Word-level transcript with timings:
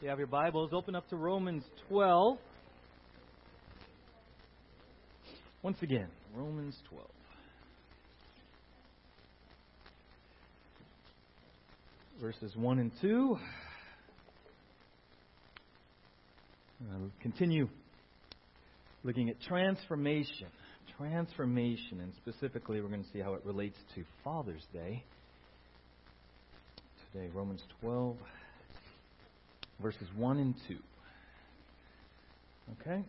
You 0.00 0.08
have 0.10 0.18
your 0.18 0.28
Bibles, 0.28 0.70
open 0.72 0.94
up 0.94 1.08
to 1.08 1.16
Romans 1.16 1.64
12. 1.88 2.38
Once 5.60 5.76
again, 5.82 6.06
Romans 6.36 6.76
12. 6.88 7.08
Verses 12.20 12.54
1 12.54 12.78
and 12.78 12.92
2. 13.00 13.38
I'll 16.92 17.10
continue 17.20 17.68
looking 19.02 19.30
at 19.30 19.40
transformation. 19.48 20.46
Transformation, 20.96 22.00
and 22.00 22.12
specifically, 22.22 22.80
we're 22.80 22.88
going 22.88 23.02
to 23.02 23.10
see 23.12 23.18
how 23.18 23.34
it 23.34 23.44
relates 23.44 23.76
to 23.96 24.04
Father's 24.22 24.64
Day. 24.72 25.02
Today, 27.12 27.28
Romans 27.34 27.62
12, 27.80 28.16
verses 29.80 30.08
1 30.16 30.38
and 30.38 30.54
2. 30.66 30.76
Okay? 32.80 33.04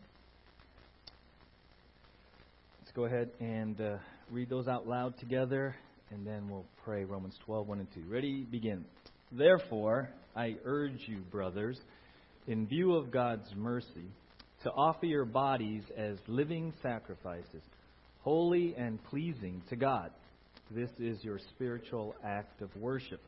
Let's 2.81 2.91
go 2.95 3.05
ahead 3.05 3.29
and 3.39 3.79
uh, 3.79 3.97
read 4.31 4.49
those 4.49 4.67
out 4.67 4.87
loud 4.87 5.17
together, 5.19 5.75
and 6.11 6.25
then 6.25 6.49
we'll 6.49 6.65
pray 6.83 7.03
Romans 7.03 7.35
12, 7.45 7.67
1 7.67 7.79
and 7.79 7.87
2. 7.93 8.01
Ready? 8.09 8.43
Begin. 8.43 8.85
Therefore, 9.31 10.09
I 10.35 10.55
urge 10.65 11.01
you, 11.07 11.19
brothers, 11.31 11.79
in 12.47 12.67
view 12.67 12.95
of 12.95 13.11
God's 13.11 13.47
mercy, 13.55 14.09
to 14.63 14.71
offer 14.71 15.05
your 15.05 15.25
bodies 15.25 15.83
as 15.97 16.17
living 16.27 16.73
sacrifices, 16.81 17.61
holy 18.21 18.75
and 18.75 19.03
pleasing 19.05 19.61
to 19.69 19.75
God. 19.75 20.11
This 20.71 20.89
is 20.99 21.23
your 21.23 21.39
spiritual 21.55 22.15
act 22.23 22.61
of 22.61 22.75
worship. 22.75 23.21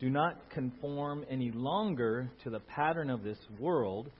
Do 0.00 0.10
not 0.10 0.50
conform 0.50 1.24
any 1.28 1.50
longer 1.50 2.30
to 2.44 2.50
the 2.50 2.60
pattern 2.60 3.10
of 3.10 3.22
this 3.22 3.38
world, 3.58 4.10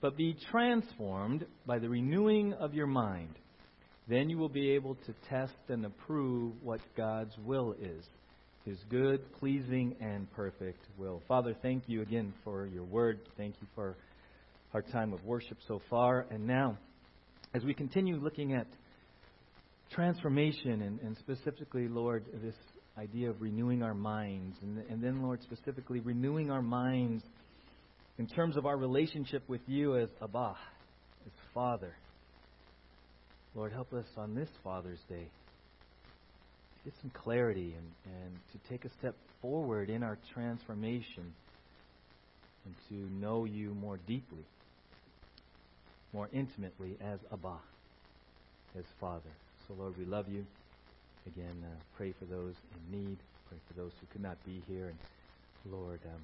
but 0.00 0.16
be 0.16 0.36
transformed 0.50 1.44
by 1.66 1.78
the 1.78 1.88
renewing 1.88 2.54
of 2.54 2.74
your 2.74 2.86
mind. 2.86 3.34
Then 4.08 4.30
you 4.30 4.38
will 4.38 4.48
be 4.48 4.70
able 4.70 4.94
to 4.94 5.14
test 5.28 5.54
and 5.68 5.84
approve 5.84 6.52
what 6.62 6.80
God's 6.96 7.34
will 7.44 7.74
is 7.80 8.04
his 8.66 8.78
good, 8.90 9.20
pleasing, 9.38 9.94
and 10.00 10.30
perfect 10.32 10.80
will. 10.98 11.22
Father, 11.28 11.54
thank 11.62 11.84
you 11.86 12.02
again 12.02 12.34
for 12.42 12.66
your 12.66 12.82
word. 12.82 13.20
Thank 13.36 13.54
you 13.60 13.68
for 13.76 13.96
our 14.74 14.82
time 14.82 15.12
of 15.12 15.24
worship 15.24 15.58
so 15.68 15.80
far. 15.88 16.26
And 16.30 16.48
now, 16.48 16.76
as 17.54 17.62
we 17.62 17.74
continue 17.74 18.16
looking 18.16 18.54
at 18.54 18.66
transformation 19.92 20.82
and, 20.82 20.98
and 21.00 21.16
specifically, 21.18 21.86
Lord, 21.86 22.24
this 22.42 22.56
idea 22.98 23.30
of 23.30 23.40
renewing 23.40 23.82
our 23.82 23.94
minds, 23.94 24.56
and, 24.62 24.78
and 24.90 25.02
then, 25.02 25.22
Lord, 25.22 25.40
specifically 25.42 26.00
renewing 26.00 26.50
our 26.50 26.62
minds 26.62 27.22
in 28.18 28.26
terms 28.26 28.56
of 28.56 28.64
our 28.64 28.76
relationship 28.76 29.42
with 29.48 29.60
you 29.66 29.96
as 29.96 30.08
Abba, 30.22 30.56
as 31.26 31.32
Father. 31.52 31.94
Lord, 33.54 33.72
help 33.72 33.92
us 33.92 34.06
on 34.16 34.34
this 34.34 34.48
Father's 34.64 35.00
Day 35.08 35.24
to 35.24 36.84
get 36.84 36.94
some 37.00 37.10
clarity 37.10 37.74
and, 37.76 38.14
and 38.14 38.34
to 38.52 38.68
take 38.68 38.84
a 38.84 38.90
step 38.98 39.14
forward 39.42 39.90
in 39.90 40.02
our 40.02 40.18
transformation 40.32 41.34
and 42.64 42.74
to 42.88 43.14
know 43.20 43.44
you 43.44 43.74
more 43.74 43.98
deeply, 44.06 44.44
more 46.12 46.28
intimately 46.32 46.96
as 47.00 47.18
Abba, 47.32 47.56
as 48.78 48.84
Father. 49.00 49.30
So, 49.68 49.74
Lord, 49.78 49.98
we 49.98 50.04
love 50.04 50.28
you. 50.28 50.46
Again, 51.26 51.64
uh, 51.64 51.74
pray 51.96 52.12
for 52.18 52.24
those 52.24 52.54
in 52.72 53.00
need. 53.00 53.18
Pray 53.48 53.58
for 53.66 53.74
those 53.74 53.90
who 54.00 54.06
could 54.12 54.22
not 54.22 54.36
be 54.46 54.62
here. 54.68 54.86
And 54.86 55.72
Lord, 55.72 56.00
um, 56.06 56.20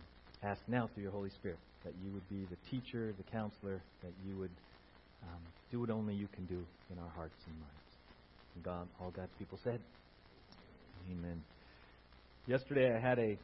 ask 0.48 0.60
now 0.68 0.88
through 0.94 1.02
your 1.02 1.12
Holy 1.12 1.30
Spirit 1.30 1.58
that 1.84 1.92
you 2.04 2.12
would 2.12 2.28
be 2.28 2.46
the 2.48 2.70
teacher, 2.70 3.12
the 3.16 3.24
counselor, 3.30 3.82
that 4.02 4.12
you 4.24 4.36
would 4.38 4.50
um, 5.24 5.40
do 5.72 5.80
what 5.80 5.90
only 5.90 6.14
you 6.14 6.28
can 6.28 6.44
do 6.46 6.64
in 6.92 6.98
our 6.98 7.10
hearts 7.16 7.34
and 7.46 7.54
minds. 7.56 7.92
And 8.54 8.64
God, 8.64 8.88
all 9.00 9.10
God's 9.10 9.32
people 9.38 9.58
said, 9.64 9.80
Amen. 11.10 11.42
Yesterday 12.46 12.94
I 12.94 13.00
had 13.00 13.18
a 13.18 13.36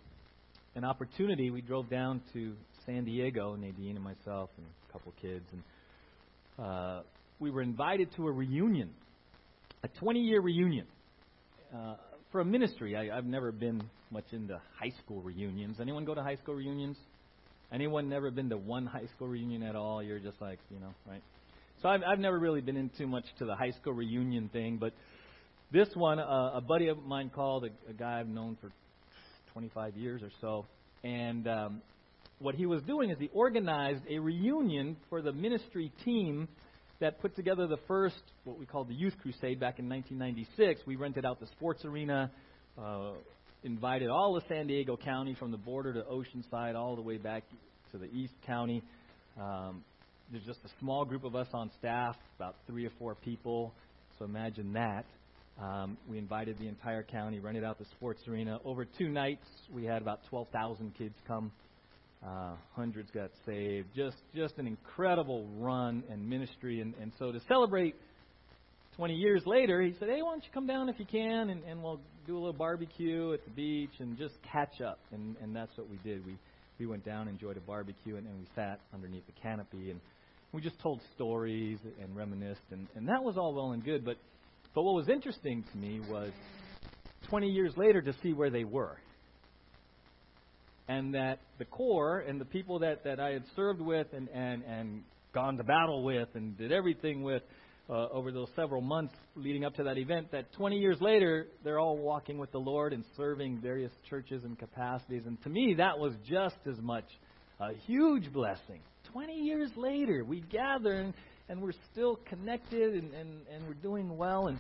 an 0.76 0.84
opportunity. 0.84 1.50
We 1.50 1.60
drove 1.60 1.90
down 1.90 2.20
to 2.34 2.54
San 2.86 3.04
Diego, 3.04 3.56
Nadine 3.56 3.96
and 3.96 4.04
myself 4.04 4.50
and 4.56 4.66
a 4.88 4.92
couple 4.92 5.12
kids, 5.20 5.44
and 5.52 6.64
uh, 6.64 7.00
we 7.40 7.50
were 7.50 7.62
invited 7.62 8.14
to 8.14 8.28
a 8.28 8.30
reunion, 8.30 8.90
a 9.82 9.88
20 9.88 10.20
year 10.20 10.40
reunion 10.40 10.86
uh, 11.74 11.94
for 12.32 12.40
a 12.40 12.44
ministry, 12.44 12.96
I, 12.96 13.16
I've 13.16 13.24
never 13.24 13.52
been 13.52 13.82
much 14.10 14.24
into 14.32 14.60
high 14.78 14.92
school 15.02 15.20
reunions. 15.20 15.78
Anyone 15.80 16.04
go 16.04 16.14
to 16.14 16.22
high 16.22 16.36
school 16.36 16.54
reunions? 16.54 16.96
Anyone 17.72 18.08
never 18.08 18.30
been 18.30 18.48
to 18.50 18.56
one 18.56 18.86
high 18.86 19.06
school 19.14 19.28
reunion 19.28 19.62
at 19.62 19.76
all? 19.76 20.02
You're 20.02 20.18
just 20.18 20.40
like, 20.40 20.58
you 20.70 20.80
know, 20.80 20.94
right? 21.08 21.22
So 21.82 21.88
I've, 21.88 22.02
I've 22.02 22.18
never 22.18 22.38
really 22.38 22.60
been 22.60 22.76
into 22.76 23.06
much 23.06 23.24
to 23.38 23.44
the 23.44 23.54
high 23.54 23.72
school 23.72 23.92
reunion 23.92 24.48
thing, 24.48 24.78
but 24.78 24.92
this 25.70 25.88
one, 25.94 26.18
uh, 26.18 26.52
a 26.54 26.60
buddy 26.60 26.88
of 26.88 27.04
mine 27.04 27.30
called, 27.34 27.64
a, 27.64 27.90
a 27.90 27.92
guy 27.92 28.20
I've 28.20 28.28
known 28.28 28.56
for 28.60 28.70
25 29.52 29.96
years 29.96 30.22
or 30.22 30.30
so, 30.40 30.64
and 31.04 31.46
um, 31.46 31.82
what 32.38 32.54
he 32.54 32.66
was 32.66 32.82
doing 32.82 33.10
is 33.10 33.18
he 33.18 33.30
organized 33.34 34.02
a 34.08 34.18
reunion 34.18 34.96
for 35.10 35.20
the 35.20 35.32
ministry 35.32 35.92
team 36.04 36.48
that 37.00 37.20
put 37.20 37.36
together 37.36 37.66
the 37.66 37.78
first, 37.86 38.20
what 38.44 38.59
we 38.59 38.66
called 38.66 38.88
the 38.88 38.94
Youth 38.94 39.14
Crusade 39.22 39.60
back 39.60 39.78
in 39.78 39.88
1996. 39.88 40.81
We 40.86 40.97
rented 40.97 41.25
out 41.25 41.41
the 41.41 41.47
sports 41.47 41.84
arena, 41.84 42.31
uh, 42.81 43.12
invited 43.62 44.09
all 44.09 44.36
of 44.36 44.42
San 44.48 44.66
Diego 44.66 44.97
County 44.97 45.34
from 45.38 45.50
the 45.50 45.56
border 45.56 45.92
to 45.92 46.03
Oceanside, 46.03 46.75
all 46.75 46.97
the 46.97 47.03
way 47.03 47.16
back 47.16 47.44
to 47.92 47.98
the 47.98 48.06
East 48.06 48.34
County. 48.47 48.82
Um, 49.41 49.84
there's 50.31 50.44
just 50.44 50.60
a 50.64 50.69
small 50.81 51.04
group 51.04 51.25
of 51.25 51.34
us 51.37 51.48
on 51.53 51.70
staff, 51.78 52.16
about 52.37 52.56
three 52.66 52.84
or 52.84 52.91
four 52.98 53.14
people. 53.14 53.72
So 54.19 54.25
imagine 54.25 54.72
that. 54.72 55.04
Um, 55.60 55.97
we 56.08 56.19
invited 56.19 56.58
the 56.58 56.69
entire 56.69 57.03
county, 57.03 57.41
rented 57.41 57.64
out 57.64 57.78
the 57.78 57.87
sports 57.97 58.22
arena. 58.28 58.60
Over 58.64 58.84
two 58.84 59.08
nights, 59.08 59.47
we 59.72 59.84
had 59.84 60.03
about 60.03 60.20
12,000 60.28 60.94
kids 60.97 61.14
come. 61.26 61.50
Uh, 62.24 62.54
hundreds 62.74 63.10
got 63.12 63.30
saved. 63.46 63.88
Just 63.94 64.16
just 64.34 64.58
an 64.58 64.66
incredible 64.66 65.46
run 65.58 66.02
and 66.10 66.28
ministry. 66.28 66.80
And, 66.80 66.94
and 67.00 67.12
so 67.18 67.30
to 67.30 67.40
celebrate 67.46 67.94
20 68.96 69.14
years 69.14 69.42
later, 69.46 69.80
he 69.80 69.94
said, 70.00 70.08
"Hey, 70.08 70.22
why 70.22 70.32
don't 70.32 70.42
you 70.42 70.50
come 70.52 70.66
down 70.66 70.88
if 70.88 70.98
you 70.98 71.06
can, 71.06 71.50
and, 71.50 71.62
and 71.62 71.80
we'll 71.80 72.00
do 72.26 72.34
a 72.34 72.40
little 72.40 72.52
barbecue 72.52 73.32
at 73.32 73.44
the 73.44 73.50
beach 73.52 73.92
and 74.00 74.18
just 74.18 74.34
catch 74.52 74.80
up." 74.80 74.98
And 75.12 75.36
and 75.40 75.54
that's 75.54 75.76
what 75.76 75.88
we 75.88 75.98
did. 75.98 76.26
We 76.26 76.36
we 76.80 76.86
went 76.86 77.04
down, 77.04 77.28
enjoyed 77.28 77.56
a 77.56 77.60
barbecue, 77.60 78.16
and, 78.16 78.26
and 78.26 78.38
we 78.40 78.46
sat 78.56 78.80
underneath 78.92 79.26
the 79.26 79.40
canopy 79.40 79.90
and 79.90 80.00
we 80.52 80.60
just 80.60 80.80
told 80.80 81.00
stories 81.14 81.78
and 82.02 82.16
reminisced, 82.16 82.60
and, 82.70 82.88
and 82.96 83.06
that 83.08 83.22
was 83.22 83.36
all 83.36 83.54
well 83.54 83.72
and 83.72 83.84
good. 83.84 84.04
But 84.04 84.16
but 84.74 84.82
what 84.82 84.94
was 84.94 85.08
interesting 85.08 85.64
to 85.70 85.78
me 85.78 86.00
was 86.10 86.32
20 87.28 87.48
years 87.48 87.74
later 87.76 88.02
to 88.02 88.12
see 88.22 88.32
where 88.32 88.50
they 88.50 88.64
were 88.64 88.96
and 90.88 91.15
that 91.15 91.38
the 91.59 91.66
core 91.66 92.21
and 92.21 92.41
the 92.41 92.47
people 92.47 92.78
that, 92.81 93.04
that 93.04 93.21
I 93.21 93.31
had 93.31 93.44
served 93.54 93.81
with 93.81 94.06
and, 94.12 94.28
and, 94.31 94.62
and 94.65 95.03
gone 95.34 95.59
to 95.59 95.65
battle 95.65 96.03
with 96.03 96.28
and 96.34 96.56
did 96.56 96.72
everything 96.72 97.22
with 97.22 97.43
uh, 97.91 98.09
over 98.10 98.32
those 98.32 98.49
several 98.56 98.81
months 98.81 99.15
leading 99.34 99.65
up 99.65 99.75
to 99.76 99.82
that 99.84 99.97
event, 99.97 100.31
that 100.32 100.53
20 100.54 100.78
years 100.78 100.99
later, 101.00 101.47
they're 101.65 101.78
all 101.78 101.97
walking 101.97 102.38
with 102.38 102.53
the 102.53 102.59
Lord 102.59 102.93
and 102.93 103.04
serving 103.16 103.60
various 103.60 103.93
churches 104.10 104.44
and 104.44 104.59
capacities. 104.59 105.22
And 105.26 105.43
to 105.43 105.49
me, 105.49 105.75
that 105.78 105.99
was 105.99 106.12
just 106.28 106.56
as 106.66 106.78
much 106.82 107.06
a 107.60 107.72
huge 107.87 108.32
blessing. 108.32 108.81
20 109.12 109.32
years 109.34 109.70
later, 109.76 110.22
we 110.22 110.41
gather 110.41 110.93
and, 110.93 111.15
and 111.49 111.62
we're 111.62 111.72
still 111.93 112.16
connected 112.26 112.93
and, 112.94 113.15
and, 113.15 113.31
and 113.55 113.66
we're 113.66 113.75
doing 113.75 114.19
well. 114.19 114.49
And, 114.49 114.59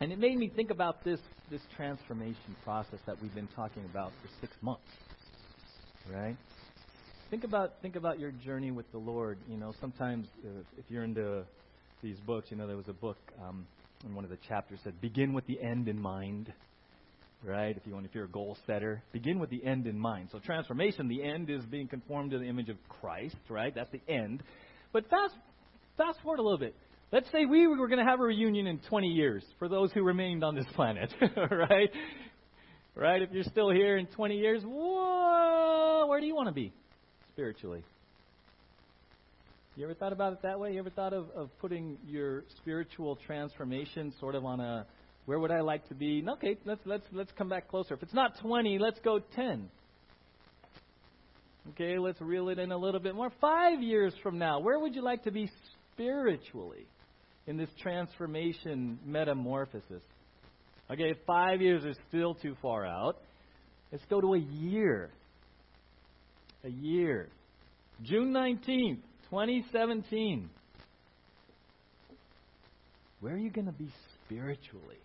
and 0.00 0.12
it 0.12 0.18
made 0.18 0.36
me 0.36 0.50
think 0.54 0.70
about 0.70 1.04
this, 1.04 1.20
this 1.50 1.62
transformation 1.74 2.54
process 2.64 3.00
that 3.06 3.20
we've 3.22 3.34
been 3.34 3.48
talking 3.56 3.84
about 3.86 4.12
for 4.22 4.28
six 4.42 4.52
months 4.60 4.90
right? 6.12 6.36
Think 7.30 7.44
about 7.44 7.74
think 7.82 7.96
about 7.96 8.20
your 8.20 8.30
journey 8.30 8.70
with 8.70 8.90
the 8.92 8.98
Lord. 8.98 9.38
You 9.48 9.56
know, 9.56 9.74
sometimes 9.80 10.26
uh, 10.44 10.60
if 10.78 10.84
you're 10.88 11.02
into 11.02 11.44
these 12.02 12.18
books, 12.20 12.48
you 12.50 12.56
know, 12.56 12.66
there 12.66 12.76
was 12.76 12.88
a 12.88 12.92
book 12.92 13.16
um, 13.42 13.66
in 14.04 14.14
one 14.14 14.24
of 14.24 14.30
the 14.30 14.38
chapters 14.48 14.78
said, 14.84 15.00
"Begin 15.00 15.32
with 15.32 15.46
the 15.46 15.60
end 15.60 15.88
in 15.88 16.00
mind." 16.00 16.52
Right? 17.44 17.76
If 17.76 17.86
you 17.86 17.92
want, 17.92 18.06
if 18.06 18.14
you're 18.14 18.24
a 18.24 18.28
goal 18.28 18.56
setter, 18.66 19.02
begin 19.12 19.38
with 19.38 19.50
the 19.50 19.64
end 19.64 19.86
in 19.86 19.98
mind. 19.98 20.30
So 20.32 20.38
transformation, 20.38 21.06
the 21.06 21.22
end 21.22 21.50
is 21.50 21.64
being 21.64 21.86
conformed 21.86 22.30
to 22.30 22.38
the 22.38 22.46
image 22.46 22.68
of 22.70 22.76
Christ. 22.88 23.36
Right? 23.48 23.74
That's 23.74 23.90
the 23.90 24.00
end. 24.08 24.42
But 24.92 25.08
fast 25.10 25.34
fast 25.96 26.20
forward 26.22 26.38
a 26.38 26.42
little 26.42 26.58
bit. 26.58 26.74
Let's 27.12 27.30
say 27.30 27.44
we 27.44 27.66
were 27.66 27.88
going 27.88 28.04
to 28.04 28.04
have 28.04 28.20
a 28.20 28.24
reunion 28.24 28.66
in 28.66 28.80
20 28.88 29.06
years 29.06 29.44
for 29.58 29.68
those 29.68 29.92
who 29.92 30.02
remained 30.02 30.42
on 30.42 30.56
this 30.56 30.66
planet, 30.74 31.12
right? 31.36 31.90
Right? 32.96 33.22
If 33.22 33.30
you're 33.30 33.44
still 33.44 33.70
here 33.70 33.96
in 33.96 34.06
20 34.06 34.36
years, 34.36 34.62
whoa, 34.64 35.25
where 36.16 36.20
do 36.22 36.26
you 36.26 36.34
want 36.34 36.48
to 36.48 36.54
be 36.54 36.72
spiritually? 37.34 37.84
You 39.76 39.84
ever 39.84 39.92
thought 39.92 40.14
about 40.14 40.32
it 40.32 40.38
that 40.44 40.58
way? 40.58 40.72
You 40.72 40.78
ever 40.78 40.88
thought 40.88 41.12
of, 41.12 41.28
of 41.36 41.50
putting 41.58 41.98
your 42.06 42.44
spiritual 42.56 43.16
transformation 43.16 44.14
sort 44.18 44.34
of 44.34 44.42
on 44.42 44.58
a 44.58 44.86
where 45.26 45.38
would 45.38 45.50
I 45.50 45.60
like 45.60 45.86
to 45.90 45.94
be? 45.94 46.24
Okay, 46.26 46.56
let's 46.64 46.80
let's 46.86 47.04
let's 47.12 47.30
come 47.36 47.50
back 47.50 47.68
closer. 47.68 47.92
If 47.92 48.02
it's 48.02 48.14
not 48.14 48.40
20, 48.40 48.78
let's 48.78 48.98
go 49.00 49.18
10. 49.18 49.68
Okay, 51.74 51.98
let's 51.98 52.18
reel 52.22 52.48
it 52.48 52.58
in 52.58 52.72
a 52.72 52.78
little 52.78 52.98
bit 52.98 53.14
more. 53.14 53.30
Five 53.38 53.82
years 53.82 54.14
from 54.22 54.38
now, 54.38 54.58
where 54.58 54.78
would 54.78 54.94
you 54.94 55.02
like 55.02 55.24
to 55.24 55.30
be 55.30 55.50
spiritually 55.92 56.86
in 57.46 57.58
this 57.58 57.68
transformation 57.82 58.98
metamorphosis? 59.04 60.00
Okay, 60.90 61.12
five 61.26 61.60
years 61.60 61.84
is 61.84 61.98
still 62.08 62.32
too 62.32 62.56
far 62.62 62.86
out. 62.86 63.18
Let's 63.92 64.06
go 64.08 64.22
to 64.22 64.32
a 64.32 64.38
year. 64.38 65.10
A 66.66 66.68
year. 66.68 67.28
June 68.02 68.32
19th, 68.32 68.98
2017. 69.30 70.50
Where 73.20 73.34
are 73.34 73.38
you 73.38 73.50
going 73.50 73.66
to 73.66 73.72
be 73.72 73.88
spiritually? 74.24 74.98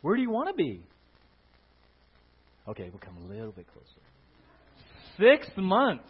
Where 0.00 0.16
do 0.16 0.22
you 0.22 0.30
want 0.30 0.48
to 0.48 0.54
be? 0.54 0.82
Okay, 2.66 2.88
we'll 2.90 3.00
come 3.00 3.18
a 3.18 3.32
little 3.32 3.52
bit 3.52 3.66
closer. 3.72 4.00
Six 5.18 5.46
months. 5.58 6.08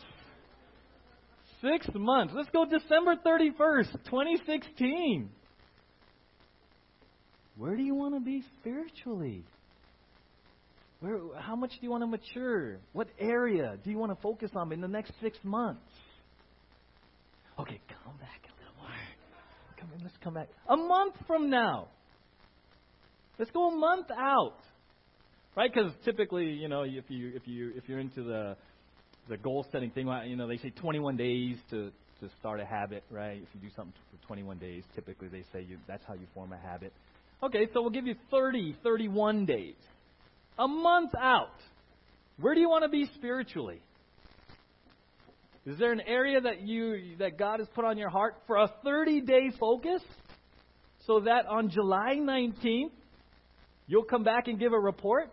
Six 1.61 1.88
months. 1.94 2.34
Let's 2.37 2.50
go 2.50 2.64
December 2.64 3.17
31st, 3.17 3.93
2016. 4.05 5.29
Where 7.56 7.76
do 7.76 7.82
you 7.82 7.94
want 7.94 8.14
to 8.14 8.20
be 8.20 8.44
spiritually? 8.61 9.44
Where, 11.02 11.19
how 11.37 11.56
much 11.56 11.70
do 11.70 11.78
you 11.81 11.90
want 11.90 12.04
to 12.04 12.06
mature? 12.06 12.78
What 12.93 13.08
area 13.19 13.76
do 13.82 13.90
you 13.90 13.99
want 13.99 14.14
to 14.14 14.22
focus 14.22 14.52
on 14.54 14.72
in 14.72 14.81
the 14.81 14.87
next 14.87 15.12
six 15.20 15.37
months? 15.43 15.82
Okay, 17.58 17.81
come 18.04 18.16
back 18.19 18.40
a 18.44 18.54
little 18.60 18.76
more. 18.81 18.88
Come 19.81 19.90
in, 19.96 20.02
let's 20.04 20.14
come 20.22 20.34
back. 20.34 20.49
A 20.69 20.76
month 20.76 21.16
from 21.26 21.50
now. 21.50 21.88
Let's 23.37 23.50
go 23.50 23.69
a 23.69 23.76
month 23.76 24.06
out, 24.16 24.58
right? 25.56 25.72
Because 25.75 25.90
typically, 26.04 26.50
you 26.50 26.69
know, 26.69 26.82
if 26.82 27.05
you 27.08 27.32
if 27.34 27.48
you 27.48 27.72
if 27.75 27.88
you're 27.88 27.98
into 27.98 28.22
the 28.22 28.56
the 29.28 29.37
goal 29.37 29.66
setting 29.72 29.90
thing, 29.90 30.06
you 30.26 30.37
know, 30.37 30.46
they 30.46 30.58
say 30.58 30.70
21 30.70 31.16
days 31.16 31.56
to 31.70 31.90
to 32.20 32.28
start 32.38 32.60
a 32.60 32.64
habit, 32.64 33.02
right? 33.10 33.43
If 33.43 33.48
you 33.55 33.69
do 33.69 33.75
something 33.75 33.93
for 34.12 34.26
21 34.28 34.58
days, 34.58 34.84
typically 34.94 35.26
they 35.26 35.43
say 35.52 35.66
you, 35.69 35.78
that's 35.88 36.05
how 36.06 36.14
you 36.14 36.28
form 36.32 36.52
a 36.52 36.58
habit. 36.58 36.93
Okay, 37.43 37.66
so 37.75 37.82
we'll 37.82 37.90
give 37.90 38.06
you 38.06 38.14
30, 38.31 38.76
31 38.84 39.46
days. 39.46 39.75
A 40.58 40.69
month 40.69 41.12
out. 41.19 41.54
Where 42.40 42.54
do 42.54 42.60
you 42.60 42.69
want 42.69 42.84
to 42.84 42.88
be 42.88 43.06
spiritually? 43.14 43.81
Is 45.64 45.78
there 45.78 45.93
an 45.93 46.00
area 46.00 46.40
that 46.40 46.62
you 46.62 47.16
that 47.19 47.38
God 47.38 47.60
has 47.60 47.69
put 47.75 47.84
on 47.84 47.96
your 47.96 48.08
heart 48.08 48.34
for 48.46 48.56
a 48.56 48.69
30-day 48.84 49.52
focus 49.60 50.02
so 51.06 51.20
that 51.20 51.46
on 51.46 51.70
July 51.70 52.16
19th 52.19 52.90
you'll 53.87 54.02
come 54.04 54.25
back 54.25 54.49
and 54.49 54.58
give 54.58 54.72
a 54.72 54.78
report? 54.78 55.31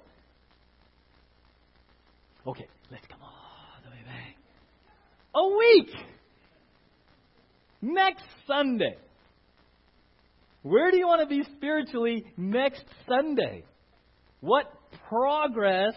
Okay, 2.46 2.68
let's 2.92 3.06
come 3.08 3.20
all 3.22 3.30
the 3.84 3.90
way 3.90 4.04
back. 4.06 4.36
A 5.36 5.58
week. 5.58 5.90
Next 7.82 8.26
Sunday. 8.48 8.98
Where 10.62 10.92
do 10.92 10.98
you 10.98 11.08
want 11.08 11.22
to 11.22 11.28
be 11.28 11.44
spiritually 11.56 12.26
next 12.38 12.84
Sunday? 13.08 13.64
What 14.42 14.72
progress 15.08 15.94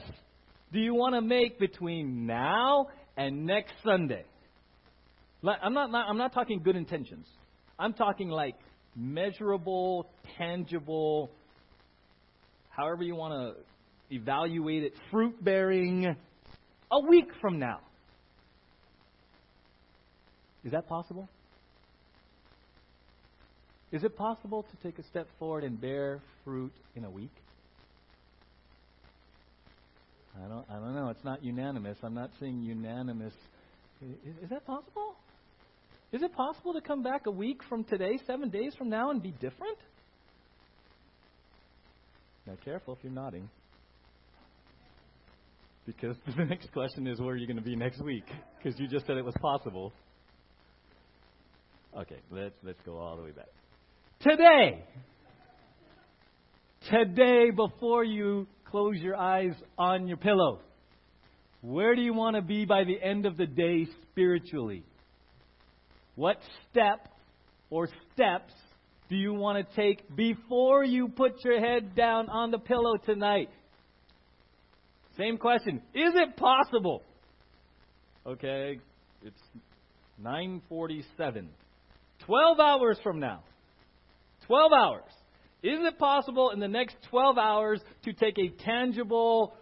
do 0.72 0.78
you 0.78 0.94
want 0.94 1.14
to 1.14 1.20
make 1.20 1.58
between 1.58 2.26
now 2.26 2.86
and 3.16 3.44
next 3.44 3.74
Sunday? 3.84 4.24
I'm 5.44 5.74
not, 5.74 5.90
I'm 5.94 6.18
not 6.18 6.32
talking 6.32 6.62
good 6.62 6.76
intentions. 6.76 7.26
I'm 7.78 7.92
talking 7.92 8.28
like 8.28 8.54
measurable, 8.96 10.08
tangible, 10.38 11.30
however 12.70 13.02
you 13.02 13.14
want 13.16 13.56
to 13.56 14.14
evaluate 14.14 14.84
it, 14.84 14.92
fruit 15.10 15.42
bearing, 15.42 16.16
a 16.90 17.00
week 17.08 17.28
from 17.40 17.58
now. 17.58 17.80
Is 20.64 20.72
that 20.72 20.86
possible? 20.88 21.28
Is 23.90 24.04
it 24.04 24.16
possible 24.16 24.62
to 24.62 24.88
take 24.88 24.98
a 24.98 25.02
step 25.08 25.26
forward 25.38 25.64
and 25.64 25.78
bear 25.80 26.20
fruit 26.44 26.72
in 26.94 27.04
a 27.04 27.10
week? 27.10 27.32
I 30.36 30.48
don't, 30.48 30.64
I 30.70 30.74
don't 30.74 30.94
know. 30.94 31.08
It's 31.08 31.24
not 31.24 31.44
unanimous. 31.44 31.98
I'm 32.02 32.14
not 32.14 32.30
seeing 32.40 32.62
unanimous. 32.62 33.34
Is, 34.00 34.34
is 34.42 34.50
that 34.50 34.64
possible? 34.66 35.14
Is 36.12 36.22
it 36.22 36.32
possible 36.34 36.74
to 36.74 36.80
come 36.80 37.02
back 37.02 37.26
a 37.26 37.30
week 37.30 37.60
from 37.68 37.84
today, 37.84 38.18
seven 38.26 38.50
days 38.50 38.74
from 38.76 38.88
now, 38.88 39.10
and 39.10 39.22
be 39.22 39.30
different? 39.32 39.78
Now, 42.46 42.54
careful 42.64 42.94
if 42.94 43.00
you're 43.02 43.12
nodding. 43.12 43.48
Because 45.86 46.16
the 46.36 46.44
next 46.44 46.72
question 46.72 47.06
is 47.06 47.20
where 47.20 47.34
are 47.34 47.36
you 47.36 47.46
going 47.46 47.56
to 47.56 47.62
be 47.62 47.76
next 47.76 48.02
week? 48.02 48.24
Because 48.58 48.78
you 48.78 48.88
just 48.88 49.06
said 49.06 49.16
it 49.16 49.24
was 49.24 49.34
possible. 49.40 49.92
Okay, 51.96 52.18
let's 52.30 52.54
let's 52.62 52.80
go 52.86 52.96
all 52.96 53.16
the 53.16 53.22
way 53.22 53.32
back. 53.32 53.48
Today. 54.20 54.84
Today, 56.90 57.50
before 57.50 58.02
you 58.02 58.46
close 58.72 58.96
your 58.96 59.16
eyes 59.16 59.52
on 59.78 60.08
your 60.08 60.16
pillow, 60.16 60.60
where 61.60 61.94
do 61.94 62.00
you 62.00 62.14
want 62.14 62.36
to 62.36 62.42
be 62.42 62.64
by 62.64 62.84
the 62.84 63.00
end 63.00 63.26
of 63.26 63.36
the 63.36 63.46
day 63.46 63.86
spiritually? 64.10 64.82
What 66.16 66.38
step 66.70 67.06
or 67.70 67.88
steps 68.12 68.52
do 69.10 69.16
you 69.16 69.34
want 69.34 69.64
to 69.64 69.76
take 69.76 70.16
before 70.16 70.84
you 70.84 71.08
put 71.08 71.44
your 71.44 71.60
head 71.60 71.94
down 71.94 72.30
on 72.30 72.50
the 72.50 72.58
pillow 72.58 72.96
tonight? 72.96 73.50
Same 75.18 75.36
question. 75.36 75.82
Is 75.94 76.14
it 76.14 76.36
possible? 76.36 77.02
Okay, 78.26 78.80
it's 79.22 79.42
9:47. 80.22 81.46
12 82.24 82.58
hours 82.58 82.98
from 83.02 83.20
now. 83.20 83.42
12 84.46 84.72
hours. 84.72 85.21
Is 85.62 85.78
it 85.80 85.98
possible 85.98 86.50
in 86.50 86.58
the 86.58 86.68
next 86.68 86.96
12 87.10 87.38
hours 87.38 87.80
to 88.04 88.12
take 88.12 88.36
a 88.38 88.48
tangible, 88.64 89.54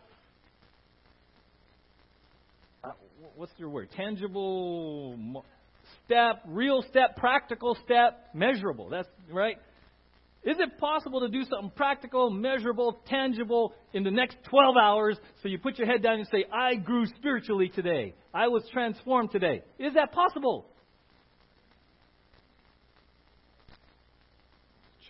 uh, 2.82 2.92
what's 3.36 3.52
your 3.58 3.68
word? 3.68 3.90
Tangible 3.94 5.44
step, 6.06 6.42
real 6.46 6.82
step, 6.88 7.16
practical 7.16 7.76
step, 7.84 8.30
measurable. 8.32 8.88
That's 8.88 9.08
right. 9.30 9.56
Is 10.42 10.56
it 10.58 10.78
possible 10.78 11.20
to 11.20 11.28
do 11.28 11.44
something 11.44 11.70
practical, 11.76 12.30
measurable, 12.30 12.98
tangible 13.06 13.74
in 13.92 14.02
the 14.02 14.10
next 14.10 14.38
12 14.48 14.76
hours 14.82 15.18
so 15.42 15.48
you 15.48 15.58
put 15.58 15.78
your 15.78 15.86
head 15.86 16.02
down 16.02 16.14
and 16.14 16.26
say, 16.32 16.46
I 16.50 16.76
grew 16.76 17.04
spiritually 17.04 17.68
today. 17.68 18.14
I 18.32 18.48
was 18.48 18.62
transformed 18.72 19.32
today. 19.32 19.62
Is 19.78 19.92
that 19.94 20.12
possible? 20.12 20.66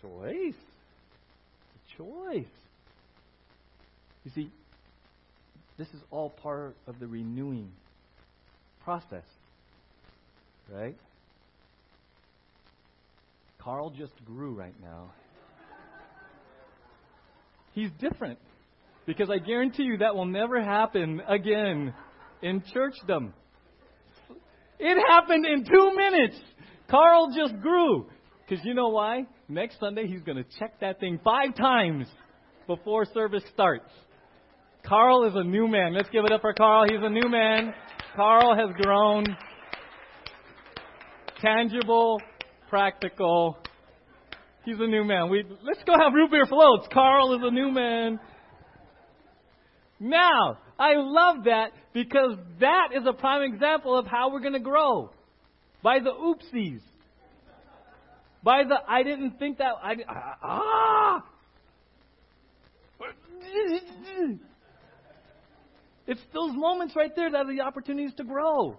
choice. 0.00 0.54
Choice. 2.00 2.46
You 4.24 4.30
see, 4.34 4.50
this 5.76 5.88
is 5.88 6.00
all 6.10 6.30
part 6.30 6.74
of 6.86 6.98
the 6.98 7.06
renewing 7.06 7.70
process. 8.84 9.24
Right? 10.72 10.96
Carl 13.58 13.90
just 13.90 14.12
grew 14.24 14.54
right 14.54 14.74
now. 14.80 15.12
He's 17.72 17.90
different. 18.00 18.38
Because 19.04 19.28
I 19.28 19.36
guarantee 19.36 19.82
you 19.82 19.98
that 19.98 20.14
will 20.14 20.26
never 20.26 20.62
happen 20.62 21.20
again 21.28 21.92
in 22.40 22.62
churchdom. 22.74 23.32
It 24.78 24.98
happened 25.06 25.44
in 25.44 25.64
two 25.66 25.94
minutes. 25.94 26.36
Carl 26.90 27.30
just 27.36 27.60
grew. 27.60 28.06
Because 28.48 28.64
you 28.64 28.72
know 28.72 28.88
why? 28.88 29.26
Next 29.50 29.80
Sunday, 29.80 30.06
he's 30.06 30.22
going 30.22 30.36
to 30.36 30.44
check 30.60 30.78
that 30.80 31.00
thing 31.00 31.18
five 31.24 31.56
times 31.56 32.06
before 32.68 33.04
service 33.04 33.42
starts. 33.52 33.90
Carl 34.86 35.24
is 35.24 35.32
a 35.34 35.42
new 35.42 35.66
man. 35.66 35.92
Let's 35.92 36.08
give 36.10 36.24
it 36.24 36.30
up 36.30 36.42
for 36.42 36.54
Carl. 36.54 36.84
He's 36.88 37.02
a 37.02 37.10
new 37.10 37.28
man. 37.28 37.74
Carl 38.14 38.54
has 38.54 38.70
grown. 38.80 39.24
Tangible, 41.40 42.22
practical. 42.68 43.58
He's 44.64 44.78
a 44.78 44.86
new 44.86 45.02
man. 45.02 45.28
We 45.28 45.42
let's 45.64 45.82
go 45.84 45.94
have 45.98 46.12
root 46.14 46.30
beer 46.30 46.46
floats. 46.46 46.86
Carl 46.92 47.34
is 47.34 47.40
a 47.42 47.50
new 47.50 47.72
man. 47.72 48.20
Now, 49.98 50.58
I 50.78 50.92
love 50.94 51.46
that 51.46 51.72
because 51.92 52.36
that 52.60 52.90
is 52.94 53.02
a 53.04 53.12
prime 53.12 53.52
example 53.52 53.98
of 53.98 54.06
how 54.06 54.30
we're 54.30 54.42
going 54.42 54.52
to 54.52 54.60
grow. 54.60 55.10
By 55.82 55.98
the 55.98 56.12
oopsies. 56.12 56.82
By 58.42 58.64
the 58.64 58.76
I 58.88 59.02
didn't 59.02 59.38
think 59.38 59.58
that 59.58 59.72
I 59.82 59.96
ah. 60.42 61.24
It's 66.06 66.20
those 66.34 66.52
moments 66.54 66.96
right 66.96 67.14
there 67.14 67.30
that 67.30 67.46
are 67.46 67.54
the 67.54 67.60
opportunities 67.60 68.12
to 68.16 68.24
grow. 68.24 68.76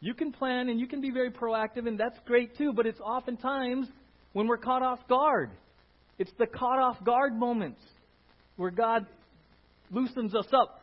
You 0.00 0.12
can 0.12 0.32
plan 0.32 0.68
and 0.68 0.78
you 0.78 0.86
can 0.86 1.00
be 1.00 1.10
very 1.10 1.30
proactive, 1.30 1.86
and 1.86 1.98
that's 1.98 2.18
great 2.26 2.56
too, 2.58 2.72
but 2.72 2.86
it's 2.86 3.00
oftentimes 3.00 3.88
when 4.32 4.46
we're 4.46 4.58
caught 4.58 4.82
off 4.82 4.98
guard. 5.08 5.50
It's 6.18 6.32
the 6.38 6.46
caught 6.46 6.78
off 6.78 7.02
guard 7.04 7.34
moments 7.34 7.80
where 8.56 8.70
God 8.70 9.06
loosens 9.90 10.34
us 10.34 10.46
up 10.52 10.80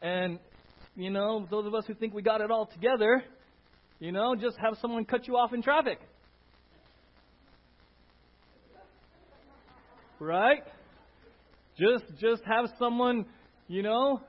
and 0.00 0.38
you 0.96 1.10
know, 1.10 1.46
those 1.50 1.66
of 1.66 1.74
us 1.74 1.84
who 1.86 1.94
think 1.94 2.14
we 2.14 2.22
got 2.22 2.40
it 2.40 2.50
all 2.50 2.66
together, 2.66 3.24
you 3.98 4.12
know, 4.12 4.36
just 4.36 4.56
have 4.58 4.76
someone 4.80 5.04
cut 5.04 5.26
you 5.26 5.36
off 5.36 5.52
in 5.52 5.60
traffic. 5.60 5.98
Right? 10.24 10.62
Just 11.78 12.04
just 12.18 12.42
have 12.44 12.70
someone, 12.78 13.26
you 13.68 13.82
know, 13.82 14.20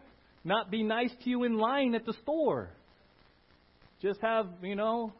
not 0.43 0.69
be 0.69 0.83
nice 0.83 1.11
to 1.23 1.29
you 1.29 1.43
in 1.43 1.57
line 1.57 1.95
at 1.95 2.05
the 2.05 2.13
store. 2.21 2.69
Just 4.01 4.19
have, 4.21 4.47
you 4.61 4.75
know, 4.75 5.13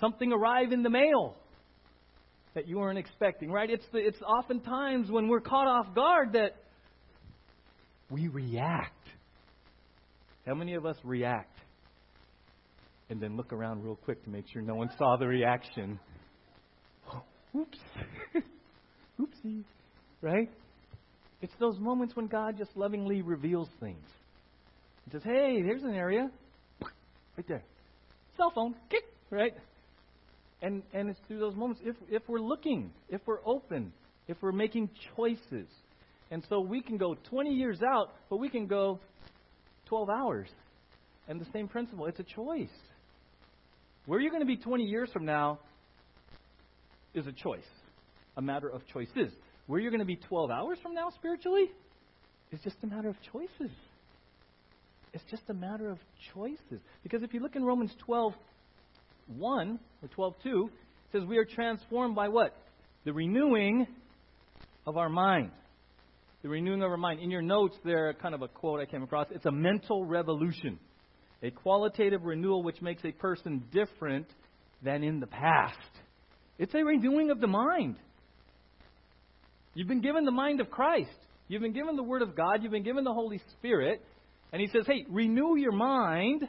something 0.00 0.32
arrive 0.32 0.72
in 0.72 0.82
the 0.82 0.90
mail 0.90 1.34
that 2.54 2.68
you 2.68 2.78
weren't 2.78 2.98
expecting, 2.98 3.50
right? 3.50 3.68
It's 3.68 3.84
the, 3.92 3.98
it's 3.98 4.20
oftentimes 4.22 5.10
when 5.10 5.28
we're 5.28 5.40
caught 5.40 5.66
off 5.66 5.94
guard 5.94 6.34
that 6.34 6.56
we 8.10 8.28
react. 8.28 8.92
How 10.46 10.54
many 10.54 10.74
of 10.74 10.86
us 10.86 10.96
react 11.04 11.58
and 13.10 13.20
then 13.20 13.36
look 13.36 13.52
around 13.52 13.82
real 13.82 13.96
quick 13.96 14.22
to 14.24 14.30
make 14.30 14.44
sure 14.52 14.62
no 14.62 14.74
one 14.74 14.90
saw 14.98 15.16
the 15.16 15.26
reaction? 15.26 15.98
oops. 17.56 17.78
Oopsie. 19.20 19.64
Right? 20.22 20.48
It's 21.42 21.52
those 21.58 21.78
moments 21.78 22.14
when 22.14 22.28
God 22.28 22.56
just 22.56 22.70
lovingly 22.76 23.20
reveals 23.20 23.68
things. 23.80 24.06
He 25.04 25.10
says, 25.10 25.22
hey, 25.24 25.60
there's 25.62 25.82
an 25.82 25.94
area. 25.94 26.30
Right 26.80 27.48
there. 27.48 27.64
Cell 28.36 28.52
phone. 28.54 28.74
Kick. 28.88 29.02
Right? 29.30 29.52
And, 30.62 30.84
and 30.94 31.10
it's 31.10 31.18
through 31.26 31.40
those 31.40 31.56
moments, 31.56 31.80
if, 31.84 31.96
if 32.08 32.22
we're 32.28 32.40
looking, 32.40 32.92
if 33.08 33.20
we're 33.26 33.44
open, 33.44 33.92
if 34.28 34.36
we're 34.40 34.52
making 34.52 34.90
choices. 35.16 35.66
And 36.30 36.44
so 36.48 36.60
we 36.60 36.80
can 36.80 36.96
go 36.96 37.16
20 37.28 37.50
years 37.50 37.80
out, 37.82 38.14
but 38.30 38.36
we 38.36 38.48
can 38.48 38.68
go 38.68 39.00
12 39.86 40.08
hours. 40.08 40.48
And 41.28 41.40
the 41.40 41.46
same 41.52 41.66
principle, 41.66 42.06
it's 42.06 42.20
a 42.20 42.24
choice. 42.24 42.68
Where 44.06 44.20
you're 44.20 44.30
going 44.30 44.42
to 44.42 44.46
be 44.46 44.56
20 44.56 44.84
years 44.84 45.10
from 45.12 45.24
now 45.24 45.58
is 47.12 47.26
a 47.26 47.32
choice, 47.32 47.60
a 48.36 48.42
matter 48.42 48.68
of 48.68 48.82
choices. 48.92 49.32
Where 49.66 49.80
you're 49.80 49.90
going 49.90 50.00
to 50.00 50.06
be 50.06 50.16
12 50.16 50.50
hours 50.50 50.78
from 50.82 50.94
now 50.94 51.10
spiritually 51.10 51.70
is 52.50 52.60
just 52.62 52.76
a 52.82 52.86
matter 52.86 53.08
of 53.08 53.16
choices. 53.32 53.70
It's 55.12 55.24
just 55.30 55.42
a 55.48 55.54
matter 55.54 55.90
of 55.90 55.98
choices. 56.34 56.80
Because 57.02 57.22
if 57.22 57.34
you 57.34 57.40
look 57.40 57.54
in 57.54 57.64
Romans 57.64 57.92
12, 58.04 58.32
1 59.36 59.78
or 60.02 60.08
12, 60.08 60.34
2, 60.42 60.70
it 60.72 61.18
says, 61.18 61.28
We 61.28 61.38
are 61.38 61.44
transformed 61.44 62.14
by 62.14 62.28
what? 62.28 62.56
The 63.04 63.12
renewing 63.12 63.86
of 64.86 64.96
our 64.96 65.08
mind. 65.08 65.50
The 66.42 66.48
renewing 66.48 66.82
of 66.82 66.90
our 66.90 66.96
mind. 66.96 67.20
In 67.20 67.30
your 67.30 67.42
notes, 67.42 67.76
there, 67.84 68.12
kind 68.14 68.34
of 68.34 68.42
a 68.42 68.48
quote 68.48 68.80
I 68.80 68.86
came 68.86 69.02
across. 69.02 69.28
It's 69.30 69.46
a 69.46 69.52
mental 69.52 70.04
revolution, 70.04 70.78
a 71.42 71.50
qualitative 71.50 72.24
renewal 72.24 72.62
which 72.62 72.80
makes 72.80 73.04
a 73.04 73.12
person 73.12 73.64
different 73.70 74.26
than 74.82 75.04
in 75.04 75.20
the 75.20 75.26
past. 75.26 75.78
It's 76.58 76.74
a 76.74 76.82
renewing 76.82 77.30
of 77.30 77.40
the 77.40 77.46
mind. 77.46 77.96
You've 79.74 79.88
been 79.88 80.00
given 80.00 80.24
the 80.24 80.30
mind 80.30 80.60
of 80.60 80.70
Christ. 80.70 81.10
You've 81.48 81.62
been 81.62 81.72
given 81.72 81.96
the 81.96 82.02
Word 82.02 82.22
of 82.22 82.36
God. 82.36 82.62
You've 82.62 82.72
been 82.72 82.82
given 82.82 83.04
the 83.04 83.12
Holy 83.12 83.40
Spirit. 83.58 84.02
And 84.52 84.60
He 84.60 84.68
says, 84.68 84.84
hey, 84.86 85.06
renew 85.08 85.56
your 85.56 85.72
mind 85.72 86.46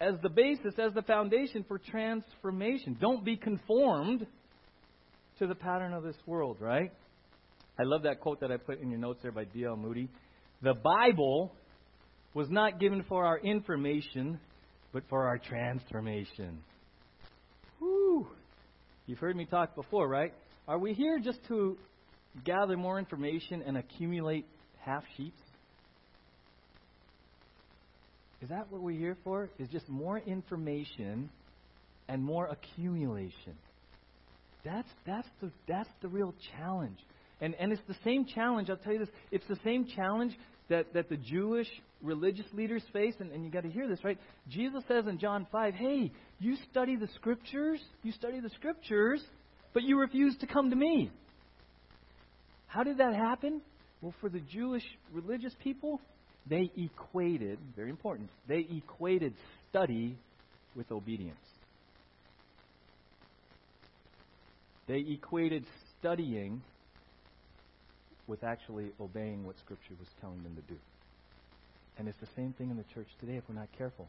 as 0.00 0.14
the 0.22 0.28
basis, 0.28 0.74
as 0.78 0.94
the 0.94 1.02
foundation 1.02 1.64
for 1.66 1.78
transformation. 1.78 2.96
Don't 3.00 3.24
be 3.24 3.36
conformed 3.36 4.26
to 5.38 5.46
the 5.46 5.54
pattern 5.54 5.92
of 5.92 6.02
this 6.02 6.16
world, 6.26 6.58
right? 6.60 6.92
I 7.78 7.84
love 7.84 8.02
that 8.02 8.20
quote 8.20 8.40
that 8.40 8.50
I 8.50 8.56
put 8.56 8.80
in 8.80 8.90
your 8.90 8.98
notes 8.98 9.20
there 9.22 9.32
by 9.32 9.44
D.L. 9.44 9.76
Moody. 9.76 10.08
The 10.62 10.74
Bible 10.74 11.52
was 12.34 12.48
not 12.50 12.80
given 12.80 13.04
for 13.08 13.24
our 13.24 13.38
information, 13.38 14.40
but 14.92 15.02
for 15.08 15.26
our 15.26 15.38
transformation. 15.38 16.58
Whew. 17.78 18.26
You've 19.06 19.18
heard 19.18 19.36
me 19.36 19.44
talk 19.44 19.74
before, 19.74 20.08
right? 20.08 20.32
Are 20.68 20.78
we 20.78 20.92
here 20.92 21.18
just 21.18 21.38
to 21.48 21.78
gather 22.44 22.76
more 22.76 22.98
information 22.98 23.62
and 23.66 23.78
accumulate 23.78 24.44
half 24.80 25.02
sheets? 25.16 25.40
Is 28.42 28.50
that 28.50 28.70
what 28.70 28.82
we're 28.82 28.98
here 28.98 29.16
for? 29.24 29.48
Is 29.58 29.68
just 29.70 29.88
more 29.88 30.18
information 30.18 31.30
and 32.06 32.22
more 32.22 32.48
accumulation. 32.48 33.54
That's 34.62 34.88
that's 35.06 35.26
the 35.40 35.50
that's 35.66 35.88
the 36.02 36.08
real 36.08 36.34
challenge. 36.54 36.98
And 37.40 37.54
and 37.54 37.72
it's 37.72 37.82
the 37.88 37.96
same 38.04 38.26
challenge, 38.26 38.68
I'll 38.68 38.76
tell 38.76 38.92
you 38.92 38.98
this, 38.98 39.08
it's 39.30 39.48
the 39.48 39.58
same 39.64 39.86
challenge 39.96 40.36
that, 40.68 40.92
that 40.92 41.08
the 41.08 41.16
Jewish 41.16 41.68
religious 42.02 42.46
leaders 42.52 42.82
face, 42.92 43.14
and, 43.20 43.32
and 43.32 43.42
you 43.44 43.50
got 43.50 43.62
to 43.62 43.70
hear 43.70 43.88
this, 43.88 44.04
right? 44.04 44.18
Jesus 44.50 44.84
says 44.86 45.06
in 45.06 45.18
John 45.18 45.46
5, 45.50 45.74
hey, 45.74 46.12
you 46.38 46.56
study 46.70 46.94
the 46.94 47.08
scriptures, 47.14 47.80
you 48.02 48.12
study 48.12 48.40
the 48.40 48.50
scriptures, 48.50 49.22
but 49.72 49.82
you 49.82 49.98
refuse 49.98 50.36
to 50.38 50.46
come 50.46 50.70
to 50.70 50.76
me. 50.76 51.10
How 52.66 52.82
did 52.82 52.98
that 52.98 53.14
happen? 53.14 53.60
Well, 54.00 54.14
for 54.20 54.28
the 54.28 54.40
Jewish 54.40 54.84
religious 55.12 55.52
people, 55.62 56.00
they 56.48 56.70
equated, 56.76 57.58
very 57.76 57.90
important, 57.90 58.30
they 58.46 58.66
equated 58.70 59.34
study 59.70 60.16
with 60.76 60.90
obedience. 60.92 61.36
They 64.86 65.04
equated 65.10 65.64
studying 65.98 66.62
with 68.26 68.44
actually 68.44 68.92
obeying 69.00 69.44
what 69.44 69.56
Scripture 69.58 69.94
was 69.98 70.08
telling 70.20 70.42
them 70.42 70.54
to 70.54 70.62
do. 70.72 70.78
And 71.98 72.08
it's 72.08 72.18
the 72.20 72.28
same 72.36 72.54
thing 72.56 72.70
in 72.70 72.76
the 72.76 72.84
church 72.94 73.08
today 73.20 73.36
if 73.36 73.44
we're 73.48 73.56
not 73.56 73.68
careful. 73.76 74.06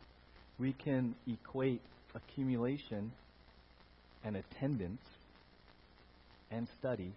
We 0.60 0.74
can 0.74 1.16
equate 1.28 1.82
accumulation 2.14 3.12
and 4.24 4.36
attendance 4.36 5.02
and 6.52 6.68
study 6.80 7.14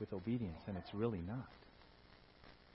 with 0.00 0.12
obedience, 0.12 0.60
and 0.66 0.76
it's 0.76 0.92
really 0.94 1.22
not. 1.26 1.48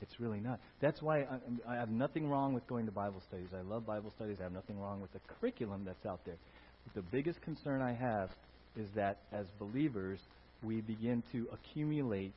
It's 0.01 0.19
really 0.19 0.39
not. 0.39 0.59
That's 0.81 1.01
why 1.01 1.21
I, 1.21 1.39
I, 1.67 1.75
have 1.75 1.89
nothing 1.89 2.29
wrong 2.29 2.53
with 2.53 2.65
going 2.67 2.85
to 2.85 2.91
Bible 2.91 3.21
studies. 3.27 3.49
I 3.53 3.61
love 3.61 3.85
Bible 3.85 4.13
studies. 4.15 4.37
I 4.39 4.43
have 4.43 4.53
nothing 4.53 4.79
wrong 4.79 5.01
with 5.01 5.11
the 5.11 5.19
curriculum 5.39 5.83
that's 5.85 6.05
out 6.05 6.21
there. 6.25 6.37
But 6.85 7.03
the 7.03 7.09
biggest 7.11 7.41
concern 7.41 7.81
I 7.81 7.93
have 7.93 8.29
is 8.77 8.87
that 8.95 9.17
as 9.33 9.45
believers, 9.59 10.19
we 10.63 10.81
begin 10.81 11.21
to 11.33 11.47
accumulate 11.51 12.33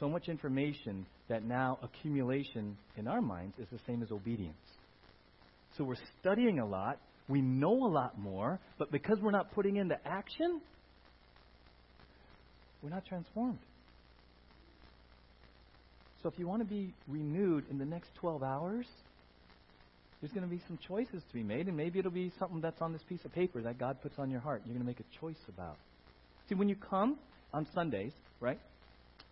so 0.00 0.08
much 0.08 0.28
information 0.28 1.06
that 1.28 1.44
now 1.44 1.78
accumulation 1.82 2.76
in 2.96 3.08
our 3.08 3.20
minds 3.20 3.58
is 3.58 3.66
the 3.70 3.78
same 3.86 4.02
as 4.02 4.10
obedience. 4.10 4.56
So 5.76 5.84
we're 5.84 5.96
studying 6.20 6.58
a 6.58 6.66
lot, 6.66 6.98
we 7.28 7.42
know 7.42 7.84
a 7.84 7.88
lot 7.88 8.18
more, 8.18 8.58
but 8.78 8.90
because 8.90 9.18
we're 9.20 9.32
not 9.32 9.52
putting 9.52 9.76
into 9.76 9.96
action, 10.06 10.60
we're 12.86 12.94
not 12.94 13.04
transformed. 13.04 13.58
So 16.22 16.28
if 16.28 16.38
you 16.38 16.46
want 16.46 16.62
to 16.62 16.68
be 16.68 16.94
renewed 17.08 17.64
in 17.68 17.78
the 17.78 17.84
next 17.84 18.10
12 18.20 18.44
hours, 18.44 18.86
there's 20.20 20.32
going 20.32 20.48
to 20.48 20.48
be 20.48 20.62
some 20.68 20.78
choices 20.86 21.20
to 21.28 21.34
be 21.34 21.42
made, 21.42 21.66
and 21.66 21.76
maybe 21.76 21.98
it'll 21.98 22.12
be 22.12 22.30
something 22.38 22.60
that's 22.60 22.80
on 22.80 22.92
this 22.92 23.02
piece 23.08 23.24
of 23.24 23.32
paper 23.32 23.60
that 23.62 23.76
God 23.76 24.00
puts 24.02 24.20
on 24.20 24.30
your 24.30 24.38
heart. 24.38 24.62
You're 24.64 24.74
going 24.74 24.86
to 24.86 24.86
make 24.86 25.00
a 25.00 25.20
choice 25.20 25.42
about. 25.48 25.76
See, 26.48 26.54
when 26.54 26.68
you 26.68 26.76
come 26.76 27.18
on 27.52 27.66
Sundays, 27.74 28.12
right? 28.38 28.60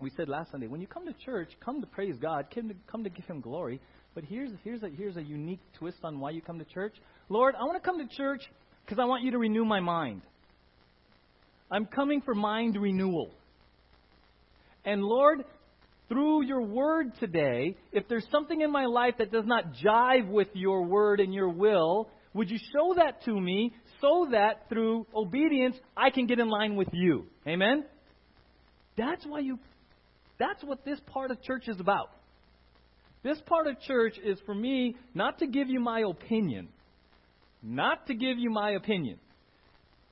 We 0.00 0.11
said 0.16 0.28
last 0.28 0.50
Sunday, 0.50 0.66
when 0.66 0.80
you 0.80 0.88
come 0.88 1.06
to 1.06 1.14
church, 1.25 1.50
come 1.64 1.80
to 1.80 1.87
praise 1.87 2.16
God, 2.20 2.46
come 2.52 2.70
to, 2.70 2.75
come 2.90 3.04
to 3.04 3.11
give 3.11 3.25
Him 3.26 3.40
glory. 3.40 3.80
But 4.16 4.25
here's, 4.25 4.50
here's, 4.64 4.82
a, 4.82 4.88
here's 4.88 5.16
a 5.16 5.23
unique 5.23 5.61
twist 5.78 5.99
on 6.02 6.18
why 6.18 6.30
you 6.30 6.42
come 6.42 6.58
to 6.58 6.64
church. 6.64 6.96
Lord, 7.28 7.54
I 7.54 7.62
want 7.62 7.80
to 7.80 7.88
come 7.88 8.04
to 8.04 8.16
church 8.16 8.42
because 8.84 8.99
I 8.99 9.04
want 9.04 9.23
you 9.23 9.30
to 9.30 9.38
renew 9.38 9.64
my 9.64 9.78
mind. 9.78 10.23
I'm 11.70 11.87
coming 11.87 12.20
for 12.20 12.34
mind 12.34 12.76
renewal. 12.76 13.30
And 14.84 15.02
Lord, 15.02 15.44
through 16.08 16.44
your 16.44 16.62
word 16.62 17.12
today, 17.18 17.76
if 17.92 18.08
there's 18.08 18.26
something 18.30 18.60
in 18.60 18.70
my 18.70 18.84
life 18.84 19.14
that 19.18 19.32
does 19.32 19.46
not 19.46 19.74
jive 19.84 20.28
with 20.28 20.48
your 20.54 20.84
word 20.84 21.20
and 21.20 21.32
your 21.32 21.48
will, 21.48 22.10
would 22.34 22.50
you 22.50 22.58
show 22.72 22.94
that 22.96 23.24
to 23.24 23.40
me 23.40 23.72
so 24.00 24.28
that 24.32 24.68
through 24.68 25.06
obedience 25.14 25.76
I 25.96 26.10
can 26.10 26.26
get 26.26 26.38
in 26.38 26.48
line 26.48 26.76
with 26.76 26.88
you? 26.92 27.26
Amen? 27.46 27.84
That's 28.96 29.24
why 29.26 29.40
you 29.40 29.58
that's 30.38 30.62
what 30.64 30.84
this 30.84 30.98
part 31.06 31.30
of 31.30 31.40
church 31.42 31.68
is 31.68 31.78
about. 31.78 32.10
This 33.22 33.40
part 33.46 33.66
of 33.66 33.80
church 33.80 34.18
is 34.22 34.38
for 34.44 34.54
me 34.54 34.96
not 35.14 35.38
to 35.38 35.46
give 35.46 35.68
you 35.68 35.80
my 35.80 36.00
opinion. 36.00 36.68
Not 37.62 38.06
to 38.08 38.14
give 38.14 38.38
you 38.38 38.50
my 38.50 38.72
opinion. 38.72 39.18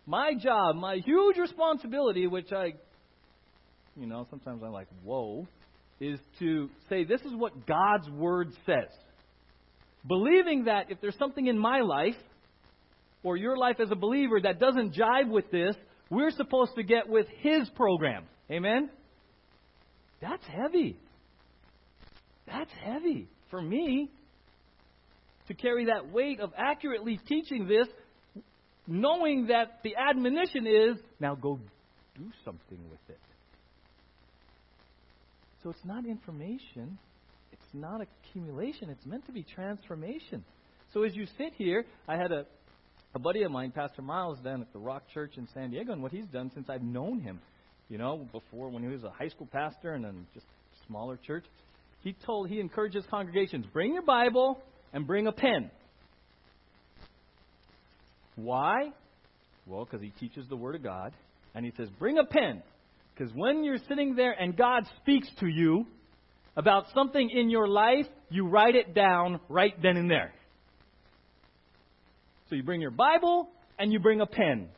My 0.07 0.33
job, 0.35 0.77
my 0.77 0.97
huge 0.97 1.37
responsibility, 1.37 2.27
which 2.27 2.53
I, 2.53 2.75
you 3.97 4.07
know, 4.07 4.27
sometimes 4.31 4.63
I'm 4.65 4.73
like, 4.73 4.89
whoa, 5.05 5.47
is 6.01 6.19
to 6.39 6.69
say, 6.89 7.05
this 7.05 7.21
is 7.23 7.35
what 7.35 7.67
God's 7.67 8.09
Word 8.11 8.53
says. 8.67 8.91
Believing 10.07 10.65
that 10.65 10.91
if 10.91 11.01
there's 11.01 11.17
something 11.19 11.47
in 11.47 11.59
my 11.59 11.81
life, 11.81 12.17
or 13.23 13.37
your 13.37 13.57
life 13.57 13.77
as 13.81 13.91
a 13.91 13.97
believer, 13.97 14.41
that 14.41 14.59
doesn't 14.59 14.95
jive 14.95 15.29
with 15.29 15.51
this, 15.51 15.77
we're 16.11 16.31
supposed 16.31 16.75
to 16.75 16.83
get 16.83 17.09
with 17.09 17.27
His 17.39 17.69
program. 17.71 18.25
Amen? 18.51 18.91
That's 20.21 20.45
heavy. 20.47 20.97
That's 22.47 22.71
heavy. 22.85 23.29
for 23.51 23.61
me 23.61 24.11
to 25.47 25.55
carry 25.55 25.87
that 25.87 26.11
weight 26.11 26.41
of 26.41 26.53
accurately 26.57 27.21
teaching 27.29 27.69
this, 27.69 27.87
knowing 28.87 29.49
that 29.49 29.81
the 29.85 29.95
admonition 29.97 30.67
is 30.67 30.97
now 31.21 31.35
go 31.35 31.61
do 32.17 32.25
something 32.45 32.79
with 32.91 33.01
it. 33.09 33.19
So 35.63 35.71
it's 35.71 35.85
not 35.85 36.05
information, 36.05 36.99
it's 37.53 37.63
not 37.73 38.01
accumulation, 38.01 38.91
it's 38.91 39.07
meant 39.07 39.27
to 39.27 39.33
be 39.33 39.45
transformation. 39.45 40.45
So 40.93 41.05
as 41.05 41.15
you 41.15 41.27
sit 41.39 41.53
here, 41.57 41.85
I 42.09 42.17
had 42.17 42.33
a, 42.33 42.45
a 43.15 43.19
buddy 43.19 43.43
of 43.43 43.53
mine, 43.53 43.71
Pastor 43.71 44.03
Miles, 44.03 44.39
down 44.41 44.61
at 44.61 44.73
the 44.73 44.79
Rock 44.79 45.05
Church 45.15 45.33
in 45.37 45.47
San 45.55 45.71
Diego, 45.71 45.93
and 45.93 46.03
what 46.03 46.13
he's 46.13 46.27
done 46.27 46.51
since 46.53 46.69
I've 46.69 46.83
known 46.83 47.21
him, 47.21 47.41
you 47.89 47.99
know, 47.99 48.27
before 48.33 48.69
when 48.71 48.83
he 48.83 48.89
was 48.89 49.05
a 49.05 49.11
high 49.11 49.29
school 49.29 49.49
pastor 49.53 49.95
and 49.95 50.05
then 50.05 50.27
just 50.35 50.47
smaller 50.87 51.19
church, 51.27 51.45
he 52.03 52.17
told 52.27 52.49
he 52.49 52.59
encourages 52.59 53.05
congregations, 53.09 53.65
bring 53.73 53.93
your 53.93 54.03
Bible 54.03 54.61
and 54.93 55.07
bring 55.07 55.27
a 55.29 55.33
pen. 55.33 55.71
Why? 58.35 58.93
Well, 59.67 59.85
because 59.85 60.01
he 60.01 60.11
teaches 60.11 60.49
the 60.49 60.57
Word 60.57 60.75
of 60.75 60.83
God. 60.83 61.13
And 61.55 61.65
he 61.65 61.73
says, 61.77 61.89
bring 61.99 62.19
a 62.19 62.25
pen. 62.25 62.63
Because 63.15 63.33
when 63.35 63.65
you're 63.65 63.79
sitting 63.89 64.15
there 64.15 64.33
and 64.33 64.57
God 64.57 64.85
speaks 65.01 65.29
to 65.41 65.47
you 65.47 65.87
about 66.57 66.87
something 66.95 67.31
in 67.31 67.51
your 67.51 67.69
life, 67.69 68.07
you 68.31 68.47
write 68.47 68.75
it 68.75 68.95
down 68.95 69.41
right 69.49 69.75
then 69.83 69.97
and 69.97 70.11
there. 70.11 70.33
So 72.49 72.57
you 72.57 72.63
bring 72.63 72.81
your 72.81 72.91
Bible 72.91 73.49
and 73.79 73.93
you 73.93 73.99
bring 73.99 74.21
a 74.21 74.27
pen. 74.27 74.69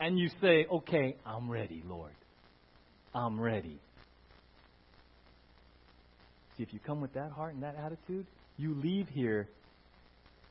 And 0.00 0.18
you 0.18 0.28
say, 0.40 0.64
okay, 0.70 1.16
I'm 1.26 1.50
ready, 1.50 1.82
Lord. 1.84 2.12
I'm 3.14 3.40
ready. 3.40 3.80
See, 6.56 6.62
if 6.62 6.72
you 6.72 6.78
come 6.78 7.00
with 7.00 7.14
that 7.14 7.32
heart 7.32 7.54
and 7.54 7.62
that 7.62 7.74
attitude, 7.76 8.26
you 8.56 8.74
leave 8.74 9.08
here, 9.08 9.48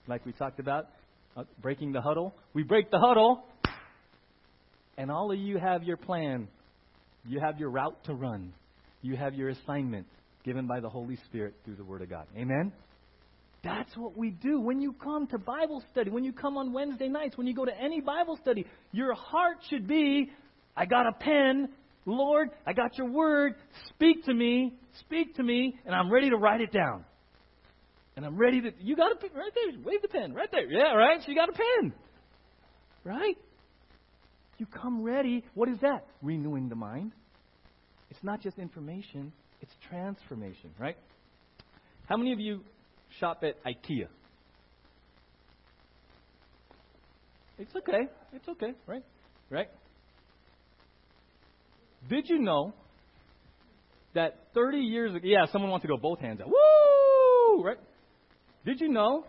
like 0.08 0.26
we 0.26 0.34
talked 0.34 0.60
about, 0.60 0.90
uh, 1.38 1.44
breaking 1.62 1.94
the 1.94 2.02
huddle. 2.02 2.34
We 2.54 2.64
break 2.64 2.92
the 2.92 3.00
huddle, 3.00 3.46
and 4.98 5.12
all 5.12 5.32
of 5.32 5.38
you 5.38 5.58
have 5.58 5.84
your 5.84 5.98
plan. 5.98 6.48
You 7.28 7.40
have 7.40 7.60
your 7.60 7.70
route 7.70 8.04
to 8.06 8.14
run. 8.14 8.54
You 9.02 9.16
have 9.16 9.34
your 9.34 9.50
assignment 9.50 10.08
given 10.44 10.68
by 10.68 10.80
the 10.80 10.90
Holy 10.90 11.18
Spirit 11.26 11.56
through 11.66 11.76
the 11.76 11.84
Word 11.84 12.02
of 12.02 12.10
God. 12.10 12.26
Amen? 12.36 12.72
That's 13.64 13.96
what 13.98 14.18
we 14.18 14.32
do. 14.32 14.62
When 14.62 14.80
you 14.80 14.94
come 14.94 15.28
to 15.28 15.38
Bible 15.38 15.84
study, 15.92 16.10
when 16.10 16.24
you 16.24 16.32
come 16.32 16.58
on 16.58 16.72
Wednesday 16.72 17.10
nights, 17.10 17.38
when 17.38 17.48
you 17.48 17.54
go 17.54 17.66
to 17.66 17.78
any 17.78 18.02
Bible 18.02 18.38
study, 18.42 18.66
your 18.92 19.14
heart 19.14 19.58
should 19.70 19.88
be 19.88 20.32
I 20.78 20.86
got 20.86 21.08
a 21.08 21.12
pen. 21.12 21.70
Lord, 22.06 22.52
I 22.66 22.74
got 22.74 22.98
your 22.98 23.10
word. 23.10 23.56
Speak 23.90 24.24
to 24.26 24.34
me. 24.34 24.76
Speak 25.00 25.36
to 25.36 25.44
me. 25.44 25.78
And 25.86 25.96
I'm 25.96 26.14
ready 26.14 26.30
to 26.30 26.38
write 26.38 26.62
it 26.62 26.72
down. 26.72 27.04
And 28.16 28.26
I'm 28.26 28.38
ready 28.38 28.62
to. 28.62 28.72
You 28.80 28.96
got 28.96 29.12
a 29.12 29.16
pen 29.16 29.32
right 29.36 29.52
there. 29.54 29.80
Wave 29.84 30.02
the 30.04 30.08
pen 30.08 30.34
right 30.34 30.50
there. 30.52 30.72
Yeah, 30.72 30.94
right? 30.94 31.20
So 31.22 31.30
you 31.30 31.36
got 31.36 31.50
a 31.50 31.54
pen. 31.54 31.94
Right? 33.04 33.38
You 34.58 34.66
come 34.66 35.04
ready. 35.04 35.44
What 35.54 35.70
is 35.70 35.80
that? 35.82 36.06
Renewing 36.22 36.70
the 36.70 36.76
mind. 36.76 37.12
It's 38.10 38.24
not 38.24 38.42
just 38.42 38.58
information, 38.58 39.34
it's 39.62 39.72
transformation, 39.90 40.72
right? 40.80 40.98
How 42.08 42.18
many 42.18 42.32
of 42.32 42.40
you 42.40 42.62
shop 43.20 43.44
at 43.44 43.64
IKEA? 43.66 44.08
It's 47.60 47.76
okay. 47.76 48.08
It's 48.34 48.48
okay, 48.48 48.74
right? 48.88 49.04
Right? 49.50 49.68
Did 52.10 52.30
you 52.30 52.40
know 52.40 52.74
that 54.18 54.48
30 54.56 54.80
years 54.80 55.14
ago, 55.14 55.24
yeah, 55.24 55.46
someone 55.52 55.70
wants 55.70 55.84
to 55.84 55.88
go 55.88 55.98
both 55.98 56.20
hands 56.20 56.42
out. 56.42 56.48
Woo! 56.48 57.64
Right? 57.64 57.78
Did 58.66 58.82
you 58.82 58.90
know 58.90 59.26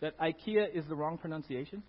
that 0.00 0.18
IKEA 0.18 0.66
is 0.72 0.84
the 0.88 0.94
wrong 0.94 1.18
pronunciation? 1.18 1.82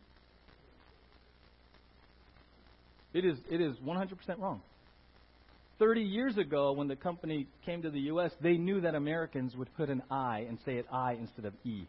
It 3.16 3.24
is, 3.24 3.38
it 3.50 3.62
is 3.62 3.78
100% 3.78 4.12
wrong. 4.40 4.62
30 5.80 6.02
years 6.02 6.38
ago, 6.38 6.74
when 6.74 6.90
the 6.90 6.98
company 6.98 7.48
came 7.66 7.82
to 7.82 7.90
the 7.90 8.02
U.S., 8.02 8.32
they 8.42 8.58
knew 8.58 8.82
that 8.82 8.94
Americans 8.94 9.56
would 9.56 9.74
put 9.78 9.90
an 9.90 10.04
I 10.12 10.40
and 10.50 10.58
say 10.66 10.74
it 10.74 10.86
I 10.92 11.14
instead 11.14 11.46
of 11.46 11.54
E. 11.64 11.86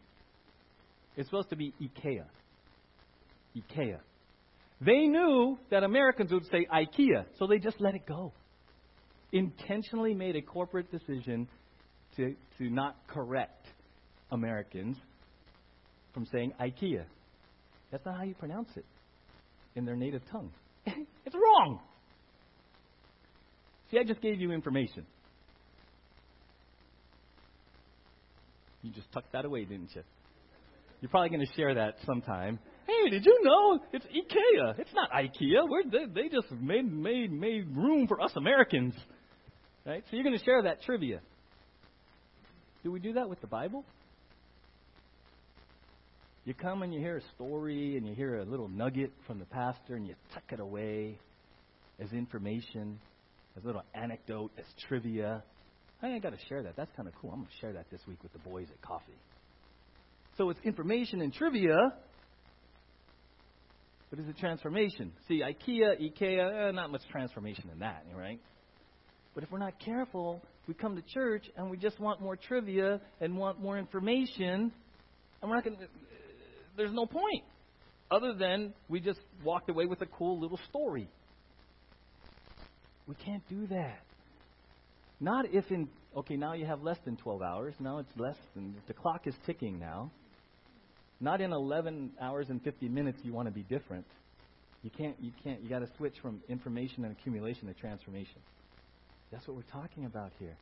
It's 1.17 1.27
supposed 1.27 1.49
to 1.49 1.57
be 1.57 1.73
IKEA. 1.81 2.23
IKEA. 3.57 3.99
They 4.79 5.05
knew 5.07 5.57
that 5.69 5.83
Americans 5.83 6.31
would 6.31 6.45
say 6.45 6.65
IKEA, 6.73 7.25
so 7.37 7.45
they 7.45 7.59
just 7.59 7.81
let 7.81 7.93
it 7.93 8.05
go. 8.05 8.31
Intentionally 9.33 10.13
made 10.13 10.37
a 10.37 10.41
corporate 10.41 10.89
decision 10.91 11.49
to, 12.15 12.35
to 12.57 12.69
not 12.69 12.95
correct 13.07 13.65
Americans 14.31 14.95
from 16.13 16.25
saying 16.31 16.53
IKEA. 16.61 17.03
That's 17.91 18.05
not 18.05 18.15
how 18.15 18.23
you 18.23 18.35
pronounce 18.35 18.69
it 18.77 18.85
in 19.75 19.83
their 19.83 19.97
native 19.97 20.21
tongue. 20.31 20.51
it's 21.27 21.35
wrong. 21.35 21.81
See, 23.91 23.99
I 23.99 24.03
just 24.03 24.21
gave 24.21 24.39
you 24.39 24.53
information. 24.53 25.05
You 28.81 28.91
just 28.91 29.11
tucked 29.11 29.33
that 29.33 29.43
away, 29.43 29.65
didn't 29.65 29.93
you? 29.93 30.03
You're 31.01 31.09
probably 31.09 31.29
going 31.29 31.45
to 31.45 31.53
share 31.53 31.75
that 31.75 31.95
sometime. 32.05 32.59
Hey, 32.87 33.09
did 33.09 33.25
you 33.25 33.41
know 33.43 33.79
it's 33.91 34.05
IKEA? 34.05 34.79
It's 34.79 34.93
not 34.93 35.11
IKEA. 35.11 35.67
We're, 35.69 35.83
they, 35.83 36.21
they 36.21 36.29
just 36.29 36.49
made 36.61 36.89
made 36.89 37.31
made 37.33 37.75
room 37.75 38.07
for 38.07 38.21
us 38.21 38.31
Americans, 38.37 38.93
right? 39.85 40.03
So 40.09 40.15
you're 40.15 40.23
going 40.23 40.37
to 40.37 40.45
share 40.45 40.63
that 40.63 40.81
trivia. 40.83 41.19
Do 42.83 42.91
we 42.91 43.01
do 43.01 43.13
that 43.13 43.27
with 43.27 43.41
the 43.41 43.47
Bible? 43.47 43.83
You 46.47 46.53
come 46.53 46.81
and 46.81 46.93
you 46.93 47.01
hear 47.01 47.17
a 47.17 47.21
story 47.35 47.97
and 47.97 48.07
you 48.07 48.15
hear 48.15 48.37
a 48.37 48.45
little 48.45 48.69
nugget 48.69 49.11
from 49.27 49.37
the 49.37 49.43
pastor 49.43 49.95
and 49.95 50.07
you 50.07 50.15
tuck 50.33 50.45
it 50.53 50.61
away 50.61 51.19
as 52.01 52.13
information, 52.13 53.01
as 53.57 53.65
a 53.65 53.67
little 53.67 53.83
anecdote, 53.93 54.51
as 54.57 54.63
trivia. 54.87 55.43
I 56.01 56.17
got 56.19 56.29
to 56.29 56.39
share 56.47 56.63
that. 56.63 56.77
That's 56.77 56.89
kind 56.95 57.05
of 57.05 57.13
cool. 57.15 57.31
I'm 57.31 57.39
going 57.39 57.47
to 57.47 57.59
share 57.59 57.73
that 57.73 57.87
this 57.91 57.99
week 58.07 58.23
with 58.23 58.31
the 58.31 58.39
boys 58.39 58.67
at 58.71 58.81
coffee. 58.81 59.19
So 60.37 60.49
it's 60.49 60.59
information 60.63 61.19
and 61.19 61.33
trivia, 61.33 61.75
but 64.09 64.19
is 64.19 64.29
it 64.29 64.37
transformation? 64.37 65.11
See, 65.27 65.41
IKEA, 65.41 65.99
IKEA, 66.01 66.69
eh, 66.69 66.71
not 66.71 66.93
much 66.93 67.01
transformation 67.11 67.69
in 67.73 67.79
that, 67.79 68.05
right? 68.15 68.39
But 69.35 69.43
if 69.43 69.51
we're 69.51 69.59
not 69.59 69.77
careful, 69.83 70.41
we 70.65 70.75
come 70.75 70.95
to 70.95 71.01
church 71.13 71.43
and 71.57 71.69
we 71.69 71.75
just 71.75 71.99
want 71.99 72.21
more 72.21 72.37
trivia 72.37 73.01
and 73.19 73.35
want 73.35 73.61
more 73.61 73.77
information, 73.77 74.71
and 75.41 75.51
we're 75.51 75.55
not 75.55 75.65
going 75.65 75.75
to 75.75 75.87
there's 76.77 76.93
no 76.93 77.05
point 77.05 77.43
other 78.09 78.33
than 78.33 78.73
we 78.87 78.99
just 78.99 79.19
walked 79.43 79.69
away 79.69 79.85
with 79.85 80.01
a 80.01 80.05
cool 80.05 80.39
little 80.39 80.59
story. 80.69 81.09
We 83.07 83.15
can't 83.15 83.43
do 83.49 83.67
that. 83.67 83.99
Not 85.19 85.45
if 85.53 85.69
in 85.71 85.89
okay, 86.15 86.35
now 86.35 86.53
you 86.53 86.65
have 86.65 86.83
less 86.83 86.97
than 87.05 87.17
12 87.17 87.41
hours. 87.41 87.73
Now 87.79 87.99
it's 87.99 88.11
less 88.17 88.37
than 88.55 88.75
the 88.87 88.93
clock 88.93 89.27
is 89.27 89.33
ticking 89.45 89.79
now. 89.79 90.11
Not 91.19 91.41
in 91.41 91.51
11 91.51 92.11
hours 92.21 92.47
and 92.49 92.61
50 92.61 92.87
minutes 92.89 93.17
you 93.23 93.33
want 93.33 93.47
to 93.47 93.53
be 93.53 93.63
different. 93.63 94.05
You 94.83 94.91
can't 94.95 95.15
you 95.19 95.31
can't 95.43 95.61
you 95.61 95.69
got 95.69 95.79
to 95.79 95.89
switch 95.97 96.13
from 96.21 96.41
information 96.47 97.03
and 97.03 97.11
accumulation 97.13 97.67
to 97.67 97.73
transformation. 97.73 98.39
That's 99.31 99.47
what 99.47 99.57
we're 99.57 99.81
talking 99.81 100.05
about 100.05 100.31
here. 100.39 100.55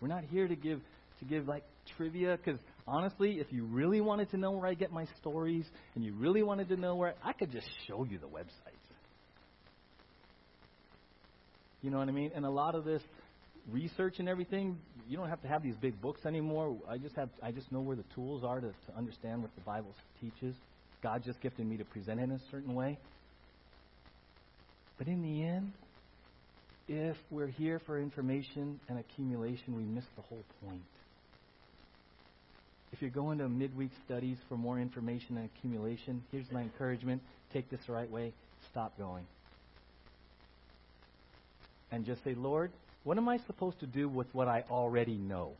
We're 0.00 0.08
not 0.08 0.24
here 0.24 0.46
to 0.46 0.56
give 0.56 0.80
to 1.20 1.24
give 1.24 1.48
like 1.48 1.64
trivia 1.96 2.36
because 2.36 2.60
honestly, 2.88 3.38
if 3.38 3.52
you 3.52 3.64
really 3.64 4.00
wanted 4.00 4.30
to 4.30 4.36
know 4.36 4.52
where 4.52 4.66
I 4.66 4.74
get 4.74 4.90
my 4.90 5.06
stories 5.20 5.64
and 5.94 6.04
you 6.04 6.14
really 6.14 6.42
wanted 6.42 6.68
to 6.70 6.76
know 6.76 6.96
where 6.96 7.14
I 7.22 7.32
could 7.32 7.52
just 7.52 7.68
show 7.86 8.04
you 8.04 8.18
the 8.18 8.26
websites. 8.26 8.74
You 11.82 11.90
know 11.90 11.98
what 11.98 12.08
I 12.08 12.12
mean? 12.12 12.32
And 12.34 12.44
a 12.44 12.50
lot 12.50 12.74
of 12.74 12.84
this 12.84 13.02
research 13.70 14.18
and 14.18 14.28
everything, 14.28 14.78
you 15.08 15.16
don't 15.16 15.28
have 15.28 15.42
to 15.42 15.48
have 15.48 15.62
these 15.62 15.76
big 15.76 16.00
books 16.00 16.26
anymore. 16.26 16.76
I 16.88 16.98
just 16.98 17.14
have 17.16 17.28
I 17.42 17.52
just 17.52 17.70
know 17.70 17.80
where 17.80 17.96
the 17.96 18.04
tools 18.14 18.42
are 18.42 18.60
to, 18.60 18.68
to 18.68 18.96
understand 18.96 19.42
what 19.42 19.54
the 19.54 19.60
Bible 19.60 19.94
teaches. 20.20 20.56
God 21.02 21.22
just 21.24 21.40
gifted 21.40 21.66
me 21.66 21.76
to 21.76 21.84
present 21.84 22.18
it 22.18 22.24
in 22.24 22.32
a 22.32 22.40
certain 22.50 22.74
way. 22.74 22.98
But 24.96 25.06
in 25.06 25.22
the 25.22 25.44
end, 25.44 25.72
if 26.88 27.16
we're 27.30 27.46
here 27.46 27.80
for 27.86 28.00
information 28.00 28.80
and 28.88 28.98
accumulation, 28.98 29.76
we 29.76 29.84
miss 29.84 30.04
the 30.16 30.22
whole 30.22 30.44
point. 30.64 30.82
If 32.98 33.02
you're 33.02 33.10
going 33.12 33.38
to 33.38 33.48
midweek 33.48 33.92
studies 34.04 34.38
for 34.48 34.56
more 34.56 34.80
information 34.80 35.36
and 35.36 35.48
accumulation, 35.56 36.20
here's 36.32 36.50
my 36.50 36.62
encouragement 36.62 37.22
take 37.52 37.70
this 37.70 37.78
the 37.86 37.92
right 37.92 38.10
way. 38.10 38.32
Stop 38.72 38.98
going. 38.98 39.24
And 41.92 42.04
just 42.04 42.24
say, 42.24 42.34
Lord, 42.34 42.72
what 43.04 43.16
am 43.16 43.28
I 43.28 43.38
supposed 43.46 43.78
to 43.80 43.86
do 43.86 44.08
with 44.08 44.26
what 44.32 44.48
I 44.48 44.64
already 44.68 45.14
know? 45.14 45.52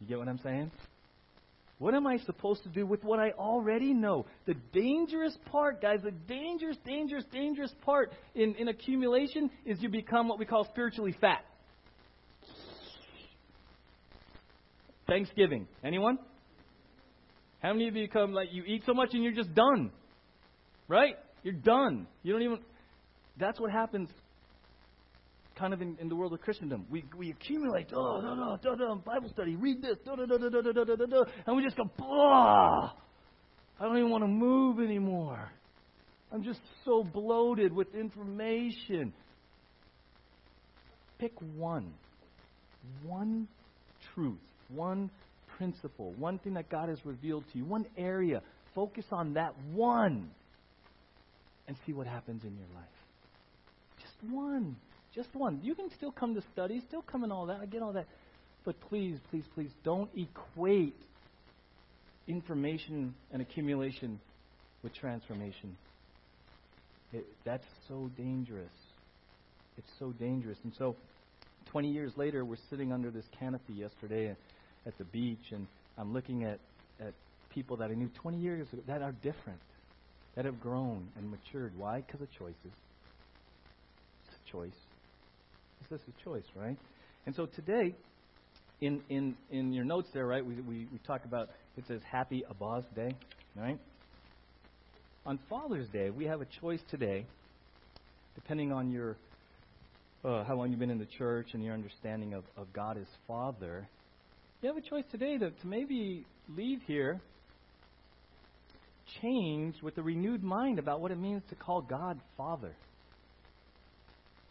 You 0.00 0.06
get 0.06 0.18
what 0.18 0.26
I'm 0.26 0.40
saying? 0.42 0.70
What 1.78 1.92
am 1.92 2.06
I 2.06 2.16
supposed 2.20 2.62
to 2.62 2.70
do 2.70 2.86
with 2.86 3.04
what 3.04 3.20
I 3.20 3.32
already 3.32 3.92
know? 3.92 4.24
The 4.46 4.54
dangerous 4.72 5.36
part, 5.52 5.82
guys, 5.82 5.98
the 6.02 6.12
dangerous, 6.12 6.78
dangerous, 6.86 7.24
dangerous 7.30 7.74
part 7.82 8.10
in, 8.34 8.54
in 8.54 8.68
accumulation 8.68 9.50
is 9.66 9.82
you 9.82 9.90
become 9.90 10.28
what 10.28 10.38
we 10.38 10.46
call 10.46 10.64
spiritually 10.64 11.14
fat. 11.20 11.44
Thanksgiving. 15.10 15.66
Anyone? 15.84 16.18
How 17.60 17.72
many 17.72 17.88
of 17.88 17.96
you 17.96 18.08
come 18.08 18.32
like 18.32 18.48
you 18.52 18.62
eat 18.64 18.84
so 18.86 18.94
much 18.94 19.10
and 19.12 19.24
you're 19.24 19.34
just 19.34 19.52
done? 19.54 19.90
Right? 20.86 21.16
You're 21.42 21.54
done. 21.54 22.06
You 22.22 22.32
don't 22.32 22.42
even. 22.42 22.58
That's 23.38 23.58
what 23.58 23.72
happens 23.72 24.08
kind 25.58 25.74
of 25.74 25.82
in, 25.82 25.98
in 26.00 26.08
the 26.08 26.14
world 26.14 26.32
of 26.32 26.40
Christendom. 26.40 26.86
We, 26.88 27.04
we 27.18 27.30
accumulate, 27.30 27.88
oh, 27.92 28.20
no, 28.22 28.34
no, 28.34 28.58
no, 28.64 28.74
no, 28.74 28.94
Bible 29.04 29.28
study, 29.30 29.56
read 29.56 29.82
this, 29.82 29.96
da, 30.06 30.14
da, 30.14 30.24
da, 30.24 30.38
da, 30.38 30.48
da, 30.48 30.72
da, 30.72 30.84
da, 30.84 30.94
da, 30.94 31.24
and 31.46 31.56
we 31.56 31.62
just 31.62 31.76
go, 31.76 31.84
blah. 31.98 32.92
I 33.78 33.84
don't 33.84 33.98
even 33.98 34.10
want 34.10 34.24
to 34.24 34.28
move 34.28 34.80
anymore. 34.80 35.50
I'm 36.32 36.42
just 36.42 36.60
so 36.86 37.04
bloated 37.04 37.74
with 37.74 37.94
information. 37.94 39.12
Pick 41.18 41.32
one. 41.56 41.92
One 43.04 43.46
truth, 44.14 44.38
one 44.74 45.10
principle, 45.56 46.14
one 46.18 46.38
thing 46.38 46.54
that 46.54 46.70
God 46.70 46.88
has 46.88 46.98
revealed 47.04 47.44
to 47.52 47.58
you, 47.58 47.64
one 47.64 47.86
area. 47.96 48.42
Focus 48.74 49.04
on 49.10 49.34
that 49.34 49.54
one 49.72 50.30
and 51.68 51.76
see 51.86 51.92
what 51.92 52.06
happens 52.06 52.42
in 52.44 52.56
your 52.56 52.66
life. 52.74 52.84
Just 54.00 54.32
one. 54.32 54.76
Just 55.14 55.28
one. 55.34 55.60
You 55.62 55.74
can 55.74 55.90
still 55.96 56.12
come 56.12 56.34
to 56.34 56.42
study, 56.52 56.82
still 56.88 57.02
come 57.02 57.24
and 57.24 57.32
all 57.32 57.46
that. 57.46 57.58
I 57.60 57.66
get 57.66 57.82
all 57.82 57.92
that. 57.92 58.06
But 58.64 58.76
please, 58.88 59.18
please, 59.30 59.44
please 59.54 59.70
don't 59.84 60.10
equate 60.16 60.96
information 62.28 63.14
and 63.32 63.42
accumulation 63.42 64.20
with 64.82 64.94
transformation. 64.94 65.76
It, 67.12 67.26
that's 67.44 67.64
so 67.88 68.10
dangerous. 68.16 68.70
It's 69.76 69.90
so 69.98 70.12
dangerous. 70.12 70.58
And 70.64 70.72
so, 70.78 70.96
20 71.72 71.90
years 71.90 72.12
later, 72.16 72.44
we're 72.44 72.56
sitting 72.68 72.92
under 72.92 73.10
this 73.10 73.24
canopy 73.38 73.74
yesterday 73.74 74.36
at 74.86 74.96
the 74.98 75.04
beach, 75.04 75.52
and 75.52 75.66
I'm 75.98 76.12
looking 76.12 76.44
at, 76.44 76.58
at 77.00 77.12
people 77.54 77.76
that 77.78 77.90
I 77.90 77.94
knew 77.94 78.08
20 78.22 78.38
years 78.38 78.66
ago 78.72 78.82
that 78.86 79.02
are 79.02 79.12
different, 79.12 79.60
that 80.36 80.44
have 80.44 80.60
grown 80.60 81.08
and 81.16 81.30
matured. 81.30 81.72
Why? 81.76 82.02
Because 82.06 82.20
of 82.20 82.28
choices. 82.38 82.56
It's 82.64 84.36
a 84.48 84.52
choice. 84.52 84.78
It's 85.80 85.90
just 85.90 86.04
a 86.08 86.24
choice, 86.24 86.44
right? 86.54 86.76
And 87.26 87.34
so 87.34 87.46
today, 87.46 87.94
in, 88.80 89.02
in, 89.08 89.34
in 89.50 89.72
your 89.72 89.84
notes 89.84 90.08
there, 90.14 90.26
right, 90.26 90.44
we, 90.44 90.54
we, 90.54 90.86
we 90.92 90.98
talk 91.06 91.24
about, 91.24 91.50
it 91.76 91.84
says 91.86 92.00
Happy 92.10 92.44
Abbas 92.48 92.84
Day, 92.94 93.14
right? 93.56 93.78
On 95.26 95.38
Father's 95.50 95.88
Day, 95.88 96.10
we 96.10 96.24
have 96.24 96.40
a 96.40 96.46
choice 96.60 96.80
today, 96.90 97.26
depending 98.34 98.72
on 98.72 98.90
your 98.90 99.16
uh, 100.24 100.44
how 100.44 100.54
long 100.54 100.70
you've 100.70 100.78
been 100.78 100.90
in 100.90 100.98
the 100.98 101.06
church 101.18 101.48
and 101.54 101.64
your 101.64 101.72
understanding 101.74 102.34
of, 102.34 102.44
of 102.56 102.72
God 102.72 102.98
as 102.98 103.06
Father. 103.26 103.88
You 104.62 104.68
have 104.68 104.76
a 104.76 104.86
choice 104.86 105.04
today 105.10 105.38
to, 105.38 105.50
to 105.50 105.66
maybe 105.66 106.26
leave 106.54 106.80
here 106.86 107.18
changed 109.22 109.82
with 109.82 109.96
a 109.96 110.02
renewed 110.02 110.42
mind 110.42 110.78
about 110.78 111.00
what 111.00 111.10
it 111.10 111.18
means 111.18 111.42
to 111.48 111.54
call 111.54 111.80
God 111.80 112.20
Father. 112.36 112.74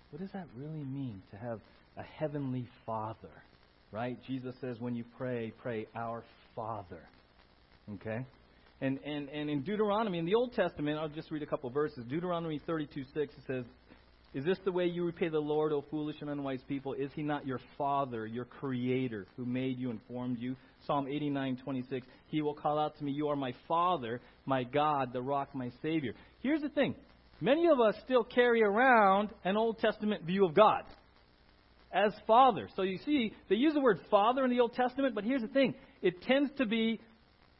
What 0.10 0.20
does 0.20 0.32
that 0.32 0.48
really 0.58 0.84
mean 0.84 1.22
to 1.30 1.38
have 1.38 1.60
a 1.96 2.02
heavenly 2.02 2.68
Father? 2.88 3.30
Right? 3.92 4.18
Jesus 4.26 4.56
says 4.62 4.78
when 4.80 4.96
you 4.96 5.04
pray, 5.16 5.54
pray 5.62 5.86
our 5.96 6.24
Father. 6.56 7.08
Okay? 7.94 8.26
And, 8.82 8.98
and, 9.06 9.30
and 9.30 9.48
in 9.48 9.62
Deuteronomy, 9.62 10.18
in 10.18 10.26
the 10.26 10.34
Old 10.34 10.54
Testament, 10.54 10.98
I'll 10.98 11.10
just 11.10 11.30
read 11.30 11.44
a 11.44 11.48
couple 11.48 11.70
verses. 11.70 12.04
Deuteronomy 12.10 12.60
32 12.66 13.04
6, 13.14 13.16
it 13.16 13.30
says, 13.46 13.66
Is 14.34 14.46
this 14.46 14.60
the 14.64 14.72
way 14.72 14.86
you 14.86 15.06
repay 15.06 15.30
the 15.30 15.40
Lord, 15.40 15.72
O 15.72 15.84
foolish 15.90 16.18
and 16.22 16.30
unwise 16.30 16.60
people? 16.68 16.94
Is 16.94 17.10
he 17.16 17.24
not 17.24 17.48
your 17.48 17.60
Father, 17.78 18.28
your 18.28 18.46
Creator, 18.46 19.26
who 19.36 19.46
made 19.46 19.80
you 19.80 19.90
and 19.90 20.00
formed 20.08 20.38
you? 20.38 20.56
Psalm 20.86 21.08
89 21.08 21.58
26, 21.64 22.06
He 22.28 22.42
will 22.42 22.54
call 22.54 22.78
out 22.78 22.98
to 22.98 23.04
me, 23.04 23.12
You 23.12 23.30
are 23.30 23.36
my 23.36 23.54
Father, 23.68 24.22
my 24.46 24.64
God, 24.64 25.14
the 25.14 25.22
rock, 25.22 25.56
my 25.56 25.72
Savior. 25.82 26.14
Here's 26.42 26.62
the 26.62 26.70
thing 26.70 26.94
many 27.42 27.68
of 27.68 27.80
us 27.80 27.96
still 28.06 28.24
carry 28.24 28.62
around 28.62 29.30
an 29.44 29.58
Old 29.58 29.80
Testament 29.80 30.24
view 30.24 30.46
of 30.46 30.54
God 30.54 30.84
as 31.92 32.14
Father. 32.28 32.70
So 32.76 32.84
you 32.84 33.00
see, 33.06 33.34
they 33.50 33.56
use 33.56 33.74
the 33.74 33.82
word 33.82 34.00
Father 34.12 34.44
in 34.44 34.52
the 34.52 34.60
Old 34.60 34.74
Testament, 34.74 35.16
but 35.16 35.24
here's 35.24 35.42
the 35.42 35.48
thing 35.48 35.74
it 36.02 36.22
tends 36.22 36.52
to 36.58 36.68
be 36.68 37.00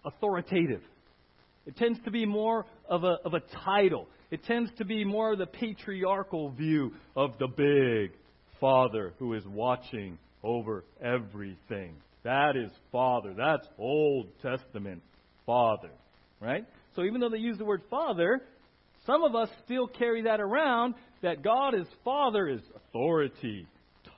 authoritative. 0.06 0.82
It 1.66 1.78
tends 1.78 2.00
to 2.06 2.12
be 2.12 2.26
more 2.26 2.66
of 2.88 3.04
a, 3.04 3.18
of 3.26 3.34
a 3.34 3.42
title. 3.66 4.08
It 4.32 4.44
tends 4.44 4.72
to 4.78 4.86
be 4.86 5.04
more 5.04 5.36
the 5.36 5.48
patriarchal 5.48 6.52
view 6.52 6.94
of 7.16 7.32
the 7.40 7.48
big 7.48 8.12
Father 8.60 9.14
who 9.18 9.34
is 9.34 9.44
watching 9.48 10.18
over 10.44 10.84
everything. 11.02 11.96
That 12.24 12.56
is 12.56 12.72
Father. 12.92 13.34
That's 13.36 13.68
Old 13.78 14.28
Testament 14.42 15.02
Father. 15.46 15.90
Right? 16.40 16.66
So 16.96 17.04
even 17.04 17.22
though 17.22 17.30
they 17.30 17.38
use 17.38 17.58
the 17.58 17.66
word 17.66 17.82
Father, 17.90 18.42
some 19.06 19.24
of 19.24 19.36
us 19.36 19.50
still 19.66 19.88
carry 19.88 20.24
that 20.24 20.40
around 20.40 20.96
that 21.22 21.42
God 21.44 21.74
is 21.74 21.88
Father 22.06 22.48
is 22.48 22.62
authority, 22.76 23.68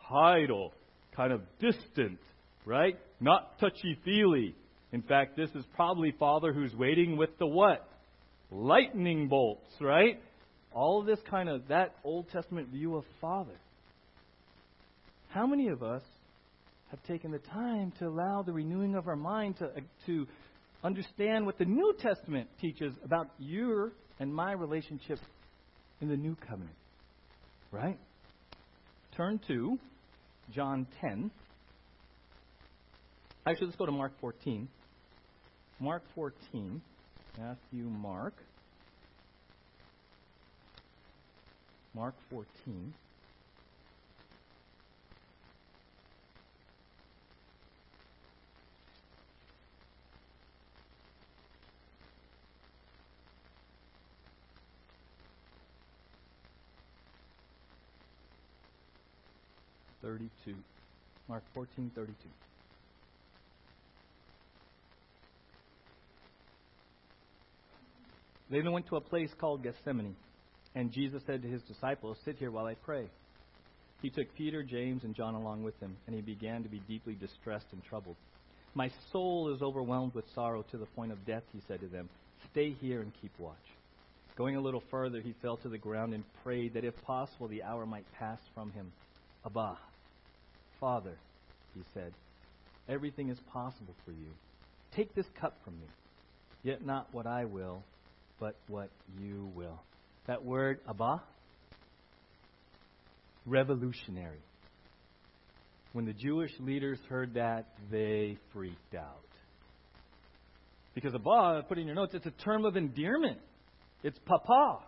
title, 0.10 0.74
kind 1.16 1.32
of 1.32 1.42
distant, 1.60 2.20
right? 2.66 2.98
Not 3.20 3.60
touchy 3.60 3.98
feely. 4.04 4.56
In 4.92 5.02
fact, 5.02 5.38
this 5.38 5.50
is 5.52 5.64
probably 5.76 6.14
Father 6.20 6.52
who's 6.52 6.76
waiting 6.76 7.18
with 7.18 7.30
the 7.40 7.48
what? 7.48 7.88
Lightning 8.52 9.30
bolts, 9.30 9.72
right? 9.80 10.22
All 10.74 11.00
of 11.00 11.06
this 11.06 11.20
kind 11.30 11.50
of 11.50 11.68
that 11.70 11.96
Old 12.04 12.30
Testament 12.32 12.70
view 12.70 12.96
of 12.96 13.06
Father. 13.22 13.56
How 15.30 15.48
many 15.48 15.70
of 15.70 15.82
us 15.82 16.04
have 16.90 17.02
taken 17.04 17.32
the 17.32 17.40
time 17.40 17.94
to 18.00 18.08
allow 18.08 18.42
the 18.42 18.52
renewing 18.52 18.96
of 18.96 19.08
our 19.08 19.16
mind 19.16 19.58
to, 19.60 19.66
uh, 19.66 19.80
to 20.06 20.28
understand 20.84 21.46
what 21.46 21.58
the 21.58 21.66
New 21.66 21.94
Testament 22.02 22.50
teaches 22.60 22.94
about 23.06 23.30
your 23.40 23.94
and 24.20 24.34
my 24.34 24.52
relationship 24.52 25.20
in 26.02 26.10
the 26.10 26.18
New 26.18 26.36
Covenant? 26.48 26.76
Right? 27.72 27.98
Turn 29.16 29.40
to 29.48 29.80
John 30.54 30.86
10. 31.00 31.32
Actually, 33.48 33.68
let's 33.68 33.78
go 33.78 33.86
to 33.86 33.92
Mark 33.94 34.12
14. 34.20 34.68
Mark 35.80 36.04
14. 36.14 36.82
Matthew, 37.38 37.86
Mark. 37.86 38.34
Mark 41.94 42.16
14. 42.30 42.94
Thirty-two. 60.02 60.56
Mark 61.30 61.44
fourteen 61.54 61.92
thirty-two. 61.96 62.30
They 68.52 68.60
then 68.60 68.74
went 68.74 68.88
to 68.88 68.98
a 68.98 69.02
place 69.02 69.30
called 69.40 69.64
Gethsemane, 69.64 70.16
and 70.76 70.92
Jesus 70.92 71.24
said 71.26 71.42
to 71.42 71.48
his 71.48 71.62
disciples, 71.64 72.18
Sit 72.26 72.36
here 72.36 72.52
while 72.52 72.66
I 72.66 72.74
pray. 72.74 73.08
He 74.02 74.10
took 74.10 74.36
Peter, 74.36 74.62
James, 74.62 75.06
and 75.06 75.16
John 75.16 75.36
along 75.36 75.64
with 75.64 75.80
him, 75.80 75.96
and 76.06 76.14
he 76.14 76.22
began 76.22 76.62
to 76.64 76.70
be 76.70 76.82
deeply 76.86 77.14
distressed 77.14 77.68
and 77.72 77.82
troubled. 77.86 78.18
My 78.74 78.92
soul 79.12 79.54
is 79.56 79.62
overwhelmed 79.62 80.14
with 80.14 80.26
sorrow 80.36 80.66
to 80.72 80.78
the 80.78 80.86
point 80.86 81.14
of 81.14 81.26
death, 81.26 81.44
he 81.54 81.62
said 81.68 81.80
to 81.80 81.88
them. 81.88 82.10
Stay 82.52 82.72
here 82.72 83.02
and 83.02 83.14
keep 83.22 83.32
watch. 83.40 83.56
Going 84.36 84.58
a 84.58 84.62
little 84.62 84.84
further, 84.92 85.22
he 85.22 85.34
fell 85.42 85.56
to 85.58 85.70
the 85.70 85.78
ground 85.78 86.14
and 86.14 86.24
prayed 86.44 86.74
that 86.74 86.84
if 86.84 87.00
possible 87.04 87.48
the 87.48 87.64
hour 87.64 87.86
might 87.86 88.06
pass 88.20 88.40
from 88.54 88.72
him. 88.72 88.92
Abba, 89.46 89.78
Father, 90.80 91.16
he 91.74 91.84
said, 91.94 92.12
everything 92.90 93.30
is 93.30 93.38
possible 93.54 93.96
for 94.04 94.12
you. 94.12 94.28
Take 94.96 95.16
this 95.16 95.28
cup 95.40 95.58
from 95.64 95.74
me, 95.80 95.88
yet 96.64 96.86
not 96.86 97.08
what 97.14 97.28
I 97.28 97.46
will, 97.46 97.84
but 98.42 98.56
what 98.68 98.90
you 99.22 99.50
will. 99.56 99.80
That 100.28 100.44
word, 100.44 100.80
Abba, 100.90 101.22
revolutionary. 103.46 104.42
When 105.94 106.06
the 106.06 106.14
Jewish 106.14 106.52
leaders 106.60 106.98
heard 107.08 107.36
that, 107.36 107.68
they 107.92 108.38
freaked 108.52 108.96
out. 108.96 109.20
Because 110.96 111.14
Abba, 111.14 111.64
put 111.70 111.78
in 111.78 111.86
your 111.86 111.96
notes, 111.96 112.14
it's 112.16 112.26
a 112.26 112.44
term 112.44 112.66
of 112.66 112.76
endearment. 112.76 113.38
It's 114.04 114.18
papa. 114.26 114.80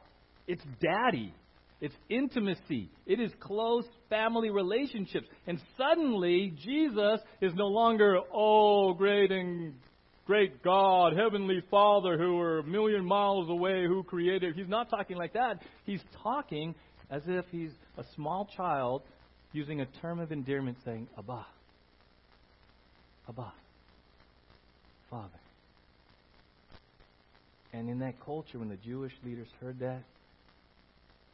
It's 0.48 0.63
daddy. 0.82 1.34
It's 1.80 1.96
intimacy. 2.10 2.89
It 3.06 3.20
is 3.20 3.32
close 3.39 3.86
family 4.10 4.50
relationships. 4.50 5.28
And 5.46 5.60
suddenly, 5.78 6.54
Jesus 6.66 7.20
is 7.42 7.54
no 7.56 7.68
longer, 7.68 8.18
oh, 8.34 8.94
great 8.94 9.32
and 9.32 9.76
great 10.26 10.64
God, 10.64 11.14
Heavenly 11.18 11.62
Father, 11.70 12.18
who 12.18 12.40
are 12.40 12.60
a 12.60 12.64
million 12.64 13.06
miles 13.06 13.50
away, 13.50 13.86
who 13.86 14.04
created. 14.04 14.56
He's 14.56 14.70
not 14.70 14.90
talking 14.90 15.18
like 15.18 15.34
that. 15.34 15.62
He's 15.86 16.02
talking 16.22 16.76
as 17.10 17.24
if 17.28 17.46
he's 17.52 17.72
a 17.98 18.04
small 18.16 18.50
child 18.56 19.04
using 19.52 19.82
a 19.82 19.86
term 20.02 20.20
of 20.20 20.32
endearment 20.32 20.78
saying, 20.86 21.08
Abba. 21.18 21.46
Abba. 23.30 23.54
Father. 25.10 25.30
And 27.74 27.90
in 27.90 28.00
that 28.00 28.16
culture, 28.24 28.60
when 28.60 28.70
the 28.70 28.78
Jewish 28.78 29.14
leaders 29.26 29.48
heard 29.60 29.80
that, 29.80 30.04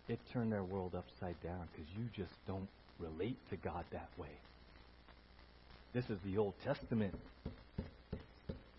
it 0.07 0.19
turned 0.33 0.51
their 0.51 0.63
world 0.63 0.95
upside 0.95 1.41
down 1.43 1.67
because 1.71 1.87
you 1.97 2.05
just 2.15 2.33
don't 2.47 2.67
relate 2.97 3.37
to 3.51 3.57
God 3.57 3.85
that 3.91 4.09
way. 4.17 4.31
This 5.93 6.05
is 6.09 6.17
the 6.25 6.37
Old 6.37 6.53
Testament 6.63 7.15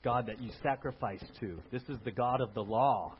God 0.03 0.27
that 0.27 0.41
you 0.41 0.51
sacrifice 0.63 1.23
to. 1.41 1.59
This 1.71 1.83
is 1.89 1.99
the 2.05 2.11
God 2.11 2.41
of 2.41 2.55
the 2.55 2.63
law. 2.63 3.15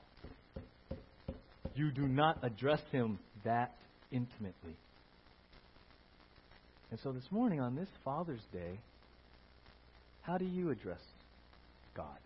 You 1.75 1.91
do 1.91 2.07
not 2.07 2.39
address 2.43 2.81
him 2.91 3.19
that 3.45 3.75
intimately. 4.11 4.77
And 6.91 6.99
so 7.03 7.13
this 7.13 7.31
morning, 7.31 7.61
on 7.61 7.77
this 7.77 7.89
Father's 8.05 8.41
Day, 8.53 8.79
how 10.23 10.39
do 10.39 10.45
you 10.45 10.71
address 10.71 11.01
God 11.95 12.19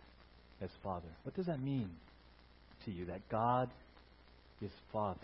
as 0.61 0.69
Father? 0.83 1.07
What 1.23 1.35
does 1.35 1.45
that 1.45 1.61
mean 1.61 1.89
to 2.85 2.91
you, 2.91 3.05
that 3.05 3.27
God 3.29 3.69
is 4.61 4.71
Father? 4.91 5.19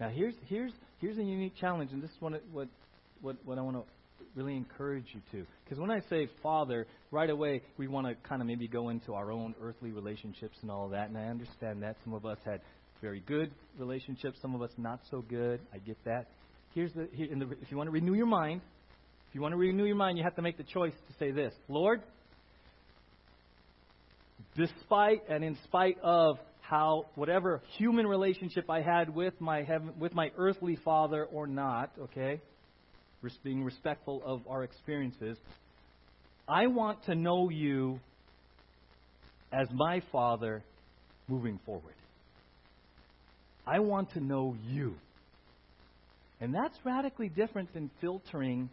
Now, 0.00 0.08
here's, 0.08 0.34
here's, 0.48 0.72
here's 1.00 1.18
a 1.18 1.22
unique 1.22 1.54
challenge, 1.60 1.92
and 1.92 2.02
this 2.02 2.10
is 2.10 2.16
what, 2.20 2.42
what, 2.52 2.68
what, 3.20 3.36
what 3.44 3.58
I 3.58 3.62
want 3.62 3.76
to 3.76 3.82
really 4.36 4.54
encourage 4.54 5.06
you 5.12 5.20
to. 5.32 5.46
Because 5.64 5.80
when 5.80 5.90
I 5.90 6.00
say 6.10 6.28
Father, 6.42 6.86
right 7.10 7.30
away 7.30 7.62
we 7.78 7.88
want 7.88 8.06
to 8.06 8.14
kind 8.28 8.40
of 8.40 8.46
maybe 8.46 8.68
go 8.68 8.90
into 8.90 9.14
our 9.14 9.32
own 9.32 9.54
earthly 9.62 9.90
relationships 9.90 10.56
and 10.62 10.70
all 10.70 10.88
that, 10.90 11.08
and 11.08 11.18
I 11.18 11.24
understand 11.24 11.82
that. 11.82 11.96
Some 12.04 12.14
of 12.14 12.26
us 12.26 12.38
had 12.44 12.60
very 13.00 13.20
good 13.26 13.50
relationships, 13.78 14.38
some 14.40 14.54
of 14.54 14.62
us 14.62 14.70
not 14.76 15.00
so 15.10 15.22
good. 15.22 15.60
I 15.72 15.78
get 15.78 15.96
that. 16.04 16.26
Here's 16.74 16.92
the, 16.92 17.08
here, 17.12 17.28
the 17.28 17.50
if 17.62 17.70
you 17.70 17.76
want 17.76 17.88
to 17.88 17.92
renew 17.92 18.14
your 18.14 18.26
mind, 18.26 18.60
if 19.28 19.34
you 19.34 19.40
want 19.40 19.52
to 19.52 19.58
renew 19.58 19.84
your 19.84 19.96
mind, 19.96 20.18
you 20.18 20.24
have 20.24 20.36
to 20.36 20.42
make 20.42 20.56
the 20.58 20.64
choice 20.64 20.92
to 21.08 21.14
say 21.18 21.30
this 21.30 21.54
Lord, 21.68 22.02
despite 24.56 25.22
and 25.28 25.42
in 25.42 25.56
spite 25.64 25.96
of 26.02 26.38
how 26.60 27.06
whatever 27.14 27.62
human 27.78 28.06
relationship 28.06 28.68
I 28.68 28.82
had 28.82 29.14
with 29.14 29.40
my 29.40 29.62
heaven, 29.62 29.92
with 29.98 30.14
my 30.14 30.30
earthly 30.36 30.76
father 30.84 31.24
or 31.24 31.46
not, 31.46 31.92
okay, 32.00 32.40
being 33.42 33.64
respectful 33.64 34.22
of 34.24 34.42
our 34.48 34.64
experiences, 34.64 35.36
I 36.48 36.66
want 36.66 37.04
to 37.06 37.14
know 37.14 37.50
you 37.50 38.00
as 39.52 39.68
my 39.72 40.02
father 40.12 40.62
moving 41.28 41.58
forward. 41.64 41.94
I 43.66 43.80
want 43.80 44.12
to 44.12 44.20
know 44.20 44.56
you. 44.68 44.94
And 46.40 46.54
that's 46.54 46.76
radically 46.84 47.28
different 47.28 47.72
than 47.74 47.90
filtering 48.00 48.68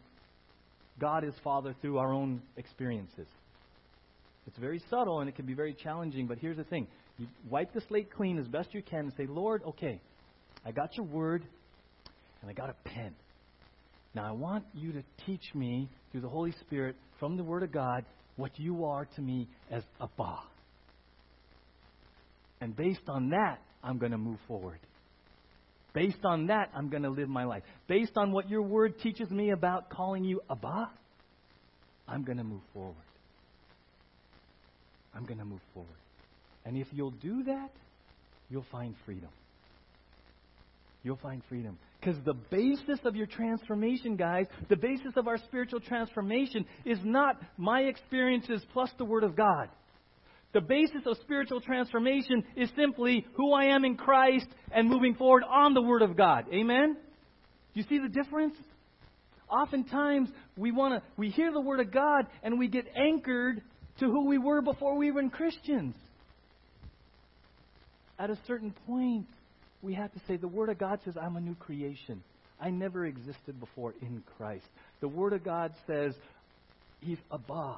God 0.99 1.23
as 1.23 1.33
Father 1.43 1.73
through 1.81 1.97
our 1.97 2.13
own 2.13 2.41
experiences. 2.57 3.27
It's 4.45 4.57
very 4.57 4.81
subtle 4.89 5.21
and 5.21 5.29
it 5.29 5.35
can 5.35 5.45
be 5.45 5.53
very 5.53 5.73
challenging, 5.73 6.27
but 6.27 6.37
here's 6.37 6.57
the 6.57 6.65
thing. 6.65 6.87
You 7.17 7.27
wipe 7.49 7.73
the 7.73 7.81
slate 7.87 8.11
clean 8.11 8.37
as 8.37 8.47
best 8.47 8.73
you 8.73 8.81
can 8.81 8.99
and 9.05 9.13
say, 9.15 9.25
Lord, 9.25 9.63
okay, 9.63 10.01
I 10.65 10.71
got 10.71 10.97
your 10.97 11.05
word 11.05 11.43
and 12.41 12.51
I 12.51 12.53
got 12.53 12.69
a 12.69 12.89
pen. 12.89 13.13
Now 14.15 14.27
I 14.27 14.31
want 14.31 14.65
you 14.73 14.91
to 14.93 15.03
teach 15.25 15.53
me 15.55 15.89
through 16.11 16.21
the 16.21 16.29
Holy 16.29 16.53
Spirit 16.61 16.95
from 17.19 17.37
the 17.37 17.43
Word 17.43 17.63
of 17.63 17.71
God 17.71 18.05
what 18.35 18.59
you 18.59 18.85
are 18.85 19.05
to 19.15 19.21
me 19.21 19.47
as 19.71 19.83
Abba. 20.01 20.39
And 22.61 22.75
based 22.75 23.07
on 23.07 23.29
that, 23.29 23.59
I'm 23.83 23.97
going 23.97 24.11
to 24.11 24.17
move 24.17 24.39
forward. 24.47 24.79
Based 25.93 26.23
on 26.23 26.47
that, 26.47 26.71
I'm 26.75 26.89
going 26.89 27.03
to 27.03 27.09
live 27.09 27.29
my 27.29 27.43
life. 27.43 27.63
Based 27.87 28.13
on 28.15 28.31
what 28.31 28.49
your 28.49 28.61
Word 28.61 28.99
teaches 28.99 29.29
me 29.29 29.51
about 29.51 29.89
calling 29.89 30.23
you 30.23 30.41
Abba, 30.49 30.89
I'm 32.07 32.23
going 32.23 32.37
to 32.37 32.43
move 32.43 32.61
forward. 32.73 32.95
I'm 35.15 35.25
going 35.25 35.39
to 35.39 35.45
move 35.45 35.61
forward. 35.73 35.89
And 36.65 36.77
if 36.77 36.87
you'll 36.91 37.11
do 37.11 37.43
that, 37.43 37.71
you'll 38.49 38.65
find 38.71 38.95
freedom. 39.05 39.29
You'll 41.03 41.17
find 41.17 41.41
freedom. 41.49 41.77
Because 41.99 42.15
the 42.25 42.33
basis 42.33 42.99
of 43.05 43.15
your 43.15 43.27
transformation, 43.27 44.15
guys, 44.15 44.45
the 44.69 44.75
basis 44.75 45.13
of 45.15 45.27
our 45.27 45.37
spiritual 45.37 45.79
transformation 45.81 46.65
is 46.85 46.97
not 47.03 47.41
my 47.57 47.81
experiences 47.81 48.61
plus 48.71 48.89
the 48.97 49.05
Word 49.05 49.23
of 49.23 49.35
God. 49.35 49.69
The 50.53 50.61
basis 50.61 51.01
of 51.05 51.17
spiritual 51.21 51.61
transformation 51.61 52.43
is 52.55 52.69
simply 52.75 53.25
who 53.35 53.53
I 53.53 53.65
am 53.65 53.83
in 53.85 53.97
Christ 53.97 54.47
and 54.71 54.87
moving 54.87 55.15
forward 55.15 55.43
on 55.43 55.73
the 55.73 55.81
Word 55.81 56.03
of 56.03 56.15
God. 56.15 56.45
Amen? 56.53 56.95
Do 57.73 57.79
you 57.79 57.85
see 57.89 57.99
the 57.99 58.09
difference? 58.09 58.55
Oftentimes 59.49 60.29
we 60.57 60.71
want 60.71 60.95
to 60.95 61.01
we 61.17 61.29
hear 61.29 61.51
the 61.51 61.61
Word 61.61 61.79
of 61.79 61.91
God 61.91 62.27
and 62.43 62.59
we 62.59 62.67
get 62.67 62.85
anchored 62.95 63.61
to 63.99 64.05
who 64.05 64.25
we 64.25 64.37
were 64.37 64.61
before 64.61 64.95
we 64.95 65.11
were 65.11 65.27
Christians. 65.29 65.95
At 68.19 68.29
a 68.29 68.37
certain 68.47 68.73
point, 68.85 69.27
we 69.83 69.93
have 69.93 70.11
to 70.13 70.19
say 70.27 70.37
the 70.37 70.47
Word 70.47 70.69
of 70.69 70.79
God 70.79 70.99
says, 71.03 71.15
I'm 71.21 71.35
a 71.35 71.41
new 71.41 71.55
creation. 71.55 72.23
I 72.59 72.69
never 72.69 73.05
existed 73.05 73.59
before 73.59 73.93
in 74.01 74.23
Christ. 74.37 74.65
The 75.01 75.07
Word 75.09 75.33
of 75.33 75.43
God 75.43 75.73
says, 75.85 76.13
He's 77.01 77.17
Abba. 77.31 77.75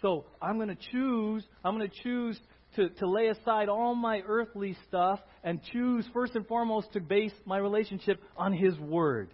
So 0.00 0.24
I'm 0.40 0.56
going 0.56 0.68
to 0.68 0.78
choose, 0.92 1.42
I'm 1.64 1.76
going 1.76 1.90
to 1.90 2.02
choose 2.02 2.38
to, 2.76 2.88
to 2.90 3.08
lay 3.08 3.26
aside 3.28 3.68
all 3.68 3.94
my 3.94 4.22
earthly 4.26 4.76
stuff 4.86 5.18
and 5.42 5.60
choose 5.72 6.06
first 6.12 6.36
and 6.36 6.46
foremost 6.46 6.92
to 6.92 7.00
base 7.00 7.32
my 7.44 7.58
relationship 7.58 8.22
on 8.36 8.52
His 8.52 8.78
Word. 8.78 9.28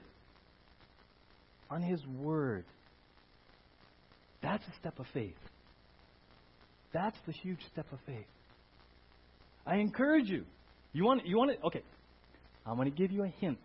On 1.70 1.82
His 1.82 2.00
Word. 2.06 2.64
That's 4.42 4.64
a 4.64 4.80
step 4.80 4.98
of 4.98 5.06
faith. 5.12 5.34
That's 6.94 7.16
the 7.26 7.32
huge 7.32 7.60
step 7.70 7.86
of 7.92 7.98
faith. 8.06 8.26
I 9.66 9.76
encourage 9.76 10.28
you. 10.28 10.44
You 10.92 11.04
want 11.04 11.26
you 11.26 11.38
want 11.38 11.50
it? 11.52 11.60
Okay. 11.64 11.82
I'm 12.66 12.76
going 12.76 12.90
to 12.90 12.96
give 12.96 13.10
you 13.10 13.24
a 13.24 13.28
hint 13.28 13.58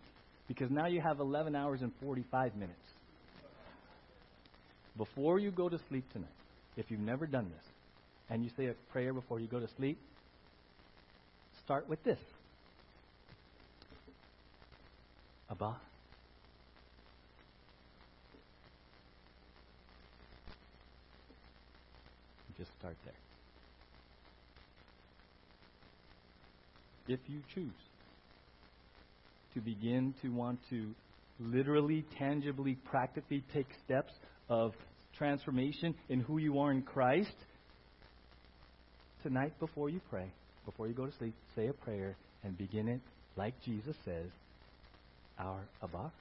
because 0.48 0.70
now 0.70 0.86
you 0.86 1.00
have 1.00 1.20
11 1.20 1.54
hours 1.54 1.82
and 1.82 1.92
45 2.02 2.56
minutes. 2.56 2.78
Before 4.96 5.38
you 5.38 5.52
go 5.52 5.68
to 5.68 5.78
sleep 5.88 6.04
tonight, 6.12 6.28
if 6.76 6.90
you've 6.90 7.00
never 7.00 7.26
done 7.26 7.50
this, 7.54 7.64
and 8.30 8.42
you 8.42 8.50
say 8.56 8.66
a 8.66 8.74
prayer 8.92 9.12
before 9.12 9.38
you 9.38 9.46
go 9.46 9.60
to 9.60 9.68
sleep, 9.76 9.98
start 11.64 11.88
with 11.88 12.02
this. 12.02 12.18
Abba. 15.50 15.76
Just 22.58 22.70
start 22.80 22.96
there. 23.04 23.27
If 27.08 27.20
you 27.26 27.40
choose 27.54 27.72
to 29.54 29.60
begin 29.60 30.14
to 30.22 30.28
want 30.28 30.58
to 30.70 30.94
literally, 31.40 32.04
tangibly, 32.18 32.74
practically 32.74 33.42
take 33.52 33.66
steps 33.84 34.12
of 34.48 34.72
transformation 35.16 35.94
in 36.08 36.20
who 36.20 36.38
you 36.38 36.58
are 36.58 36.70
in 36.70 36.82
Christ, 36.82 37.34
tonight 39.22 39.58
before 39.58 39.88
you 39.88 40.00
pray, 40.10 40.30
before 40.64 40.86
you 40.86 40.94
go 40.94 41.06
to 41.06 41.12
sleep, 41.18 41.34
say 41.56 41.68
a 41.68 41.72
prayer 41.72 42.16
and 42.44 42.56
begin 42.56 42.88
it 42.88 43.00
like 43.36 43.54
Jesus 43.64 43.96
says, 44.04 44.26
Our 45.38 45.60
Abba. 45.82 46.12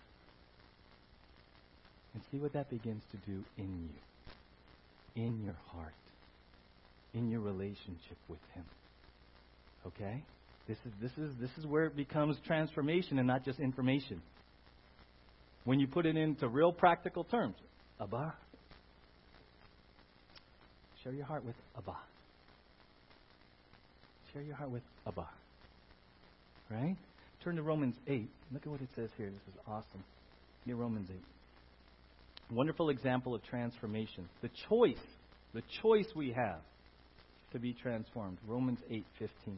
And 2.13 2.23
see 2.31 2.37
what 2.37 2.53
that 2.53 2.69
begins 2.69 3.03
to 3.11 3.17
do 3.31 3.43
in 3.57 3.89
you, 5.15 5.23
in 5.23 5.43
your 5.43 5.55
heart, 5.71 5.93
in 7.13 7.29
your 7.29 7.41
relationship 7.41 8.17
with 8.27 8.39
Him. 8.55 8.63
Okay? 9.85 10.23
This 10.67 10.77
is, 10.85 10.91
this, 11.01 11.11
is, 11.17 11.31
this 11.39 11.51
is 11.57 11.65
where 11.65 11.85
it 11.85 11.95
becomes 11.95 12.37
transformation 12.45 13.19
and 13.19 13.27
not 13.27 13.45
just 13.45 13.59
information. 13.59 14.21
When 15.63 15.79
you 15.79 15.87
put 15.87 16.05
it 16.05 16.17
into 16.17 16.47
real 16.47 16.71
practical 16.71 17.23
terms, 17.23 17.55
Abba. 18.01 18.33
Share 21.03 21.13
your 21.13 21.25
heart 21.25 21.45
with 21.45 21.55
Abba. 21.77 21.95
Share 24.33 24.41
your 24.41 24.55
heart 24.55 24.71
with 24.71 24.83
Abba. 25.07 25.27
Right? 26.69 26.97
Turn 27.43 27.55
to 27.55 27.61
Romans 27.61 27.95
8. 28.07 28.29
Look 28.51 28.63
at 28.63 28.71
what 28.71 28.81
it 28.81 28.89
says 28.95 29.09
here. 29.17 29.27
This 29.27 29.53
is 29.53 29.59
awesome. 29.67 30.03
Get 30.65 30.75
Romans 30.75 31.09
8. 31.09 32.55
Wonderful 32.55 32.89
example 32.89 33.35
of 33.35 33.43
transformation. 33.43 34.27
The 34.41 34.49
choice, 34.69 34.97
the 35.53 35.63
choice 35.81 36.07
we 36.15 36.31
have 36.31 36.59
to 37.53 37.59
be 37.59 37.73
transformed. 37.73 38.37
Romans 38.47 38.79
8:15. 38.89 39.57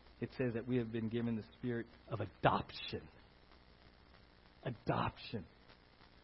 it 0.21 0.29
says 0.37 0.53
that 0.53 0.67
we 0.67 0.77
have 0.77 0.91
been 0.91 1.09
given 1.09 1.35
the 1.35 1.43
spirit 1.57 1.87
of 2.11 2.21
adoption. 2.21 3.01
Adoption. 4.63 5.43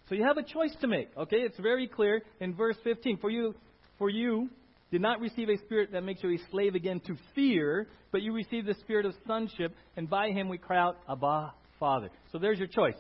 So 0.07 0.15
you 0.15 0.23
have 0.23 0.37
a 0.37 0.43
choice 0.43 0.75
to 0.81 0.87
make. 0.87 1.09
Okay, 1.17 1.37
it's 1.37 1.57
very 1.59 1.87
clear 1.87 2.21
in 2.39 2.53
verse 2.53 2.77
15. 2.83 3.17
For 3.17 3.29
you, 3.29 3.55
for 3.97 4.09
you 4.09 4.49
did 4.91 5.01
not 5.01 5.19
receive 5.19 5.49
a 5.49 5.57
spirit 5.57 5.91
that 5.91 6.03
makes 6.03 6.23
you 6.23 6.29
a 6.29 6.51
slave 6.51 6.75
again 6.75 7.01
to 7.07 7.15
fear, 7.35 7.87
but 8.11 8.21
you 8.21 8.33
received 8.33 8.67
the 8.67 8.75
spirit 8.75 9.05
of 9.05 9.13
sonship, 9.25 9.75
and 9.97 10.09
by 10.09 10.29
him 10.29 10.47
we 10.47 10.57
cry 10.57 10.77
out, 10.77 10.97
Abba, 11.09 11.53
Father. 11.79 12.09
So 12.31 12.37
there's 12.37 12.57
your 12.57 12.67
choice. 12.67 12.95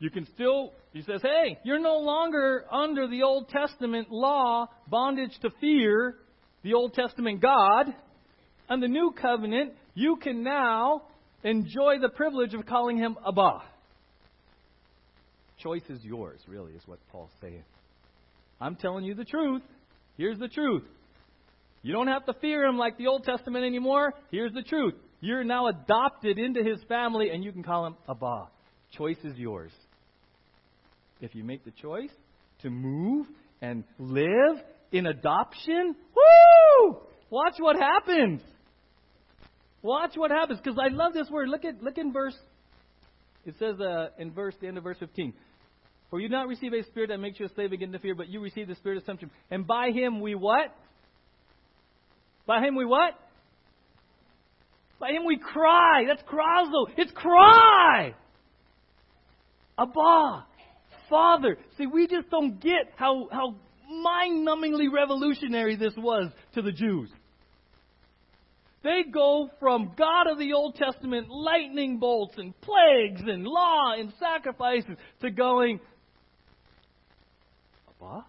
You 0.00 0.10
can 0.10 0.26
still, 0.34 0.72
he 0.92 1.00
says, 1.02 1.22
hey, 1.22 1.58
you're 1.64 1.78
no 1.78 1.98
longer 1.98 2.64
under 2.70 3.08
the 3.08 3.22
Old 3.22 3.48
Testament 3.48 4.08
law, 4.10 4.66
bondage 4.88 5.32
to 5.40 5.50
fear, 5.60 6.16
the 6.62 6.74
Old 6.74 6.92
Testament 6.92 7.40
God. 7.40 7.94
On 8.68 8.80
the 8.80 8.88
new 8.88 9.12
covenant, 9.20 9.72
you 9.94 10.16
can 10.16 10.42
now 10.42 11.02
enjoy 11.42 11.98
the 12.00 12.08
privilege 12.08 12.54
of 12.54 12.66
calling 12.66 12.96
him 12.96 13.16
Abba. 13.26 13.62
Choice 15.58 15.82
is 15.88 16.02
yours, 16.02 16.40
really, 16.48 16.72
is 16.72 16.82
what 16.86 16.98
Paul's 17.10 17.30
saying. 17.40 17.64
I'm 18.60 18.76
telling 18.76 19.04
you 19.04 19.14
the 19.14 19.24
truth. 19.24 19.62
Here's 20.16 20.38
the 20.38 20.48
truth. 20.48 20.84
You 21.82 21.92
don't 21.92 22.06
have 22.08 22.24
to 22.26 22.34
fear 22.40 22.64
him 22.64 22.78
like 22.78 22.96
the 22.96 23.08
Old 23.08 23.24
Testament 23.24 23.64
anymore. 23.64 24.14
Here's 24.30 24.52
the 24.52 24.62
truth. 24.62 24.94
You're 25.20 25.44
now 25.44 25.68
adopted 25.68 26.38
into 26.38 26.62
his 26.62 26.82
family, 26.88 27.30
and 27.30 27.44
you 27.44 27.52
can 27.52 27.62
call 27.62 27.86
him 27.86 27.96
Abba. 28.08 28.48
Choice 28.96 29.18
is 29.24 29.36
yours. 29.36 29.72
If 31.20 31.34
you 31.34 31.44
make 31.44 31.64
the 31.64 31.70
choice 31.70 32.10
to 32.62 32.70
move 32.70 33.26
and 33.60 33.84
live 33.98 34.62
in 34.92 35.06
adoption, 35.06 35.94
woo! 36.14 36.98
Watch 37.30 37.54
what 37.58 37.76
happens. 37.76 38.40
Watch 39.84 40.12
what 40.16 40.30
happens. 40.30 40.58
Because 40.64 40.78
I 40.82 40.88
love 40.88 41.12
this 41.12 41.28
word. 41.30 41.50
Look 41.50 41.66
at 41.66 41.82
look 41.82 41.98
in 41.98 42.10
verse. 42.10 42.34
It 43.44 43.54
says 43.58 43.78
uh, 43.78 44.08
in 44.18 44.32
verse 44.32 44.54
the 44.58 44.66
end 44.66 44.78
of 44.78 44.84
verse 44.84 44.96
15. 44.98 45.34
For 46.08 46.20
you 46.20 46.28
do 46.28 46.34
not 46.34 46.48
receive 46.48 46.72
a 46.72 46.82
spirit 46.84 47.10
that 47.10 47.18
makes 47.18 47.38
you 47.38 47.44
a 47.44 47.50
slave 47.50 47.72
again 47.72 47.92
to 47.92 47.98
fear, 47.98 48.14
but 48.14 48.28
you 48.28 48.40
receive 48.40 48.66
the 48.66 48.76
spirit 48.76 48.96
of 48.96 49.04
sonship. 49.04 49.28
And 49.50 49.66
by 49.66 49.90
him 49.90 50.22
we 50.22 50.34
what? 50.34 50.74
By 52.46 52.60
him 52.60 52.76
we 52.76 52.86
what? 52.86 53.12
By 54.98 55.10
him 55.10 55.26
we 55.26 55.36
cry. 55.36 56.04
That's 56.08 56.22
krazo. 56.22 56.86
It's 56.96 57.12
cry. 57.12 58.14
Abba. 59.78 60.46
Father. 61.10 61.58
See, 61.76 61.86
we 61.86 62.06
just 62.06 62.30
don't 62.30 62.58
get 62.58 62.92
how, 62.96 63.28
how 63.30 63.56
mind 64.02 64.48
numbingly 64.48 64.86
revolutionary 64.90 65.76
this 65.76 65.92
was 65.98 66.30
to 66.54 66.62
the 66.62 66.72
Jews. 66.72 67.10
They 68.84 69.02
go 69.10 69.48
from 69.58 69.92
God 69.96 70.30
of 70.30 70.38
the 70.38 70.52
Old 70.52 70.74
Testament, 70.74 71.28
lightning 71.30 71.98
bolts 71.98 72.34
and 72.36 72.52
plagues 72.60 73.22
and 73.26 73.44
law 73.44 73.94
and 73.98 74.12
sacrifices, 74.20 74.96
to 75.22 75.30
going, 75.30 75.80
Abba? 77.88 78.26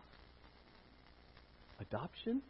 Adoption? 1.81 2.41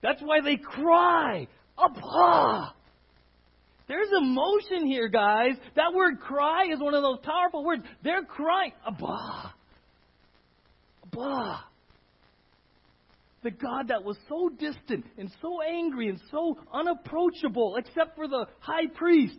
That's 0.00 0.22
why 0.22 0.42
they 0.42 0.56
cry, 0.56 1.48
Abba! 1.76 2.72
There's 3.88 4.08
emotion 4.16 4.86
here, 4.86 5.08
guys. 5.08 5.56
That 5.74 5.92
word 5.92 6.20
cry 6.20 6.66
is 6.72 6.78
one 6.78 6.94
of 6.94 7.02
those 7.02 7.18
powerful 7.24 7.64
words. 7.64 7.82
They're 8.04 8.22
crying, 8.22 8.72
Abba! 8.86 9.54
Abba! 11.04 11.64
The 13.42 13.50
God 13.50 13.88
that 13.88 14.04
was 14.04 14.16
so 14.28 14.48
distant 14.48 15.04
and 15.18 15.30
so 15.40 15.60
angry 15.62 16.08
and 16.08 16.20
so 16.30 16.58
unapproachable, 16.72 17.76
except 17.76 18.14
for 18.16 18.28
the 18.28 18.46
high 18.60 18.86
priest 18.94 19.38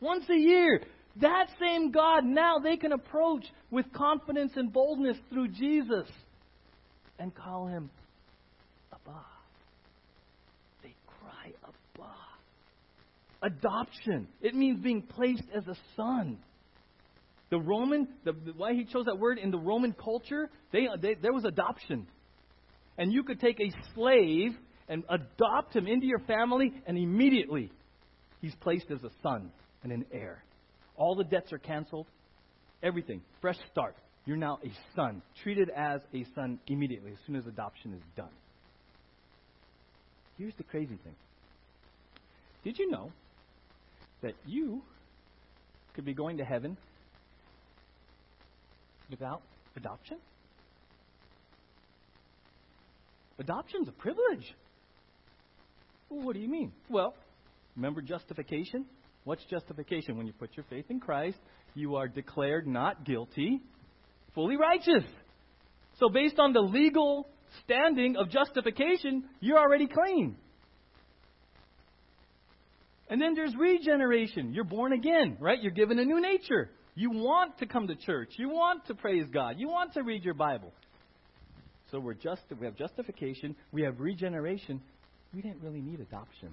once 0.00 0.24
a 0.28 0.36
year. 0.36 0.82
That 1.20 1.46
same 1.60 1.92
God 1.92 2.24
now 2.24 2.58
they 2.58 2.76
can 2.76 2.92
approach 2.92 3.44
with 3.70 3.92
confidence 3.92 4.52
and 4.56 4.72
boldness 4.72 5.16
through 5.30 5.48
Jesus 5.48 6.08
and 7.18 7.32
call 7.34 7.68
him 7.68 7.90
Abba. 8.92 9.20
They 10.82 10.94
cry 11.06 11.52
Abba. 11.62 12.10
Adoption. 13.42 14.26
It 14.42 14.56
means 14.56 14.82
being 14.82 15.02
placed 15.02 15.44
as 15.54 15.66
a 15.68 15.76
son. 15.96 16.38
The 17.50 17.60
Roman, 17.60 18.08
the, 18.24 18.32
why 18.56 18.72
he 18.72 18.84
chose 18.84 19.04
that 19.04 19.18
word 19.18 19.38
in 19.38 19.52
the 19.52 19.58
Roman 19.58 19.92
culture, 19.92 20.50
they, 20.72 20.88
they, 21.00 21.14
there 21.14 21.32
was 21.32 21.44
adoption. 21.44 22.08
And 22.98 23.12
you 23.12 23.22
could 23.24 23.40
take 23.40 23.60
a 23.60 23.70
slave 23.94 24.52
and 24.88 25.02
adopt 25.08 25.74
him 25.74 25.86
into 25.86 26.06
your 26.06 26.20
family, 26.20 26.72
and 26.86 26.96
immediately 26.96 27.72
he's 28.40 28.54
placed 28.56 28.90
as 28.90 29.02
a 29.02 29.10
son 29.22 29.50
and 29.82 29.92
an 29.92 30.04
heir. 30.12 30.42
All 30.96 31.14
the 31.14 31.24
debts 31.24 31.52
are 31.52 31.58
canceled. 31.58 32.06
Everything. 32.82 33.22
Fresh 33.40 33.58
start. 33.72 33.96
You're 34.26 34.36
now 34.36 34.58
a 34.64 34.70
son, 34.94 35.22
treated 35.42 35.70
as 35.70 36.00
a 36.14 36.24
son 36.34 36.58
immediately, 36.66 37.12
as 37.12 37.18
soon 37.26 37.36
as 37.36 37.46
adoption 37.46 37.92
is 37.94 38.02
done. 38.16 38.30
Here's 40.38 40.54
the 40.56 40.64
crazy 40.64 40.98
thing 41.04 41.14
Did 42.64 42.78
you 42.78 42.90
know 42.90 43.12
that 44.22 44.34
you 44.46 44.82
could 45.94 46.04
be 46.04 46.14
going 46.14 46.38
to 46.38 46.44
heaven 46.44 46.76
without 49.10 49.42
adoption? 49.76 50.18
Adoption's 53.38 53.88
a 53.88 53.92
privilege. 53.92 54.54
What 56.08 56.34
do 56.34 56.40
you 56.40 56.48
mean? 56.48 56.72
Well, 56.88 57.14
remember 57.76 58.00
justification? 58.00 58.86
What's 59.24 59.44
justification? 59.46 60.16
When 60.16 60.26
you 60.26 60.32
put 60.32 60.56
your 60.56 60.64
faith 60.70 60.86
in 60.90 61.00
Christ, 61.00 61.38
you 61.74 61.96
are 61.96 62.06
declared 62.06 62.66
not 62.66 63.04
guilty, 63.04 63.60
fully 64.34 64.56
righteous. 64.56 65.04
So, 65.98 66.08
based 66.08 66.38
on 66.38 66.52
the 66.52 66.60
legal 66.60 67.28
standing 67.64 68.16
of 68.16 68.30
justification, 68.30 69.24
you're 69.40 69.58
already 69.58 69.86
clean. 69.86 70.36
And 73.08 73.20
then 73.20 73.34
there's 73.34 73.54
regeneration. 73.56 74.52
You're 74.52 74.64
born 74.64 74.92
again, 74.92 75.36
right? 75.40 75.60
You're 75.60 75.72
given 75.72 75.98
a 75.98 76.04
new 76.04 76.20
nature. 76.20 76.70
You 76.94 77.10
want 77.10 77.58
to 77.58 77.66
come 77.66 77.86
to 77.88 77.96
church. 77.96 78.30
You 78.38 78.48
want 78.48 78.86
to 78.86 78.94
praise 78.94 79.26
God. 79.32 79.56
You 79.58 79.68
want 79.68 79.94
to 79.94 80.02
read 80.02 80.24
your 80.24 80.34
Bible. 80.34 80.72
So 81.94 82.00
we're 82.00 82.14
just, 82.14 82.42
we 82.58 82.66
have 82.66 82.74
justification, 82.74 83.54
we 83.70 83.82
have 83.82 84.00
regeneration. 84.00 84.80
We 85.32 85.42
didn't 85.42 85.62
really 85.62 85.80
need 85.80 86.00
adoption. 86.00 86.48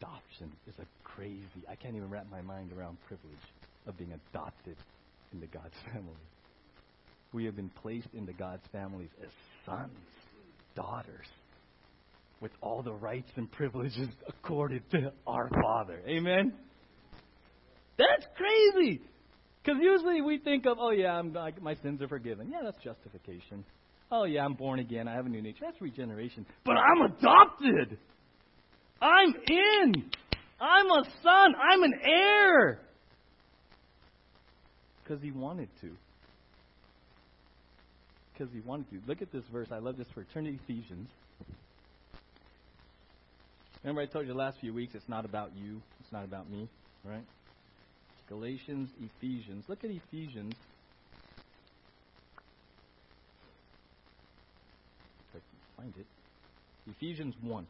Adoption 0.00 0.50
is 0.66 0.74
a 0.80 0.86
crazy, 1.04 1.46
I 1.70 1.76
can't 1.76 1.94
even 1.94 2.10
wrap 2.10 2.26
my 2.28 2.42
mind 2.42 2.72
around 2.76 2.96
privilege 3.06 3.30
of 3.86 3.96
being 3.96 4.12
adopted 4.32 4.74
into 5.32 5.46
God's 5.46 5.76
family. 5.92 6.10
We 7.32 7.44
have 7.44 7.54
been 7.54 7.70
placed 7.82 8.08
into 8.14 8.32
God's 8.32 8.66
families 8.72 9.10
as 9.22 9.30
sons, 9.64 9.92
daughters, 10.74 11.28
with 12.40 12.50
all 12.60 12.82
the 12.82 12.94
rights 12.94 13.30
and 13.36 13.48
privileges 13.52 14.08
accorded 14.26 14.82
to 14.90 15.12
our 15.24 15.48
Father. 15.62 16.00
Amen? 16.08 16.52
That's 17.96 18.26
crazy. 18.36 19.02
Because 19.62 19.80
usually 19.80 20.20
we 20.20 20.38
think 20.38 20.66
of, 20.66 20.78
oh 20.80 20.90
yeah, 20.90 21.12
I'm, 21.12 21.36
I, 21.36 21.52
my 21.60 21.74
sins 21.76 22.02
are 22.02 22.08
forgiven. 22.08 22.50
Yeah, 22.50 22.60
that's 22.64 22.82
justification. 22.82 23.64
Oh 24.10 24.24
yeah, 24.24 24.44
I'm 24.44 24.54
born 24.54 24.80
again. 24.80 25.08
I 25.08 25.14
have 25.14 25.26
a 25.26 25.28
new 25.28 25.40
nature. 25.40 25.64
That's 25.64 25.80
regeneration. 25.80 26.44
But 26.64 26.76
I'm 26.76 27.02
adopted. 27.02 27.98
I'm 29.00 29.34
in. 29.48 30.10
I'm 30.60 30.86
a 30.86 31.04
son. 31.22 31.54
I'm 31.72 31.82
an 31.82 31.94
heir. 32.04 32.80
Because 35.02 35.22
he 35.22 35.30
wanted 35.30 35.68
to. 35.80 35.90
Because 38.32 38.52
he 38.52 38.60
wanted 38.60 38.90
to. 38.90 39.00
Look 39.06 39.22
at 39.22 39.32
this 39.32 39.44
verse. 39.52 39.68
I 39.72 39.78
love 39.78 39.96
this. 39.96 40.06
Turn 40.32 40.44
to 40.44 40.50
Ephesians. 40.50 41.08
Remember, 43.82 44.02
I 44.02 44.06
told 44.06 44.26
you 44.26 44.32
the 44.32 44.38
last 44.38 44.58
few 44.60 44.72
weeks 44.72 44.94
it's 44.94 45.08
not 45.08 45.24
about 45.24 45.56
you, 45.56 45.80
it's 46.00 46.12
not 46.12 46.24
about 46.24 46.48
me, 46.48 46.68
right? 47.04 47.24
Galatians, 48.28 48.90
Ephesians. 49.00 49.64
Look 49.68 49.84
at 49.84 49.90
Ephesians. 49.90 50.54
If 55.28 55.36
I 55.36 55.38
can 55.38 55.42
find 55.76 55.94
it. 55.98 56.06
Ephesians 56.96 57.34
1. 57.42 57.66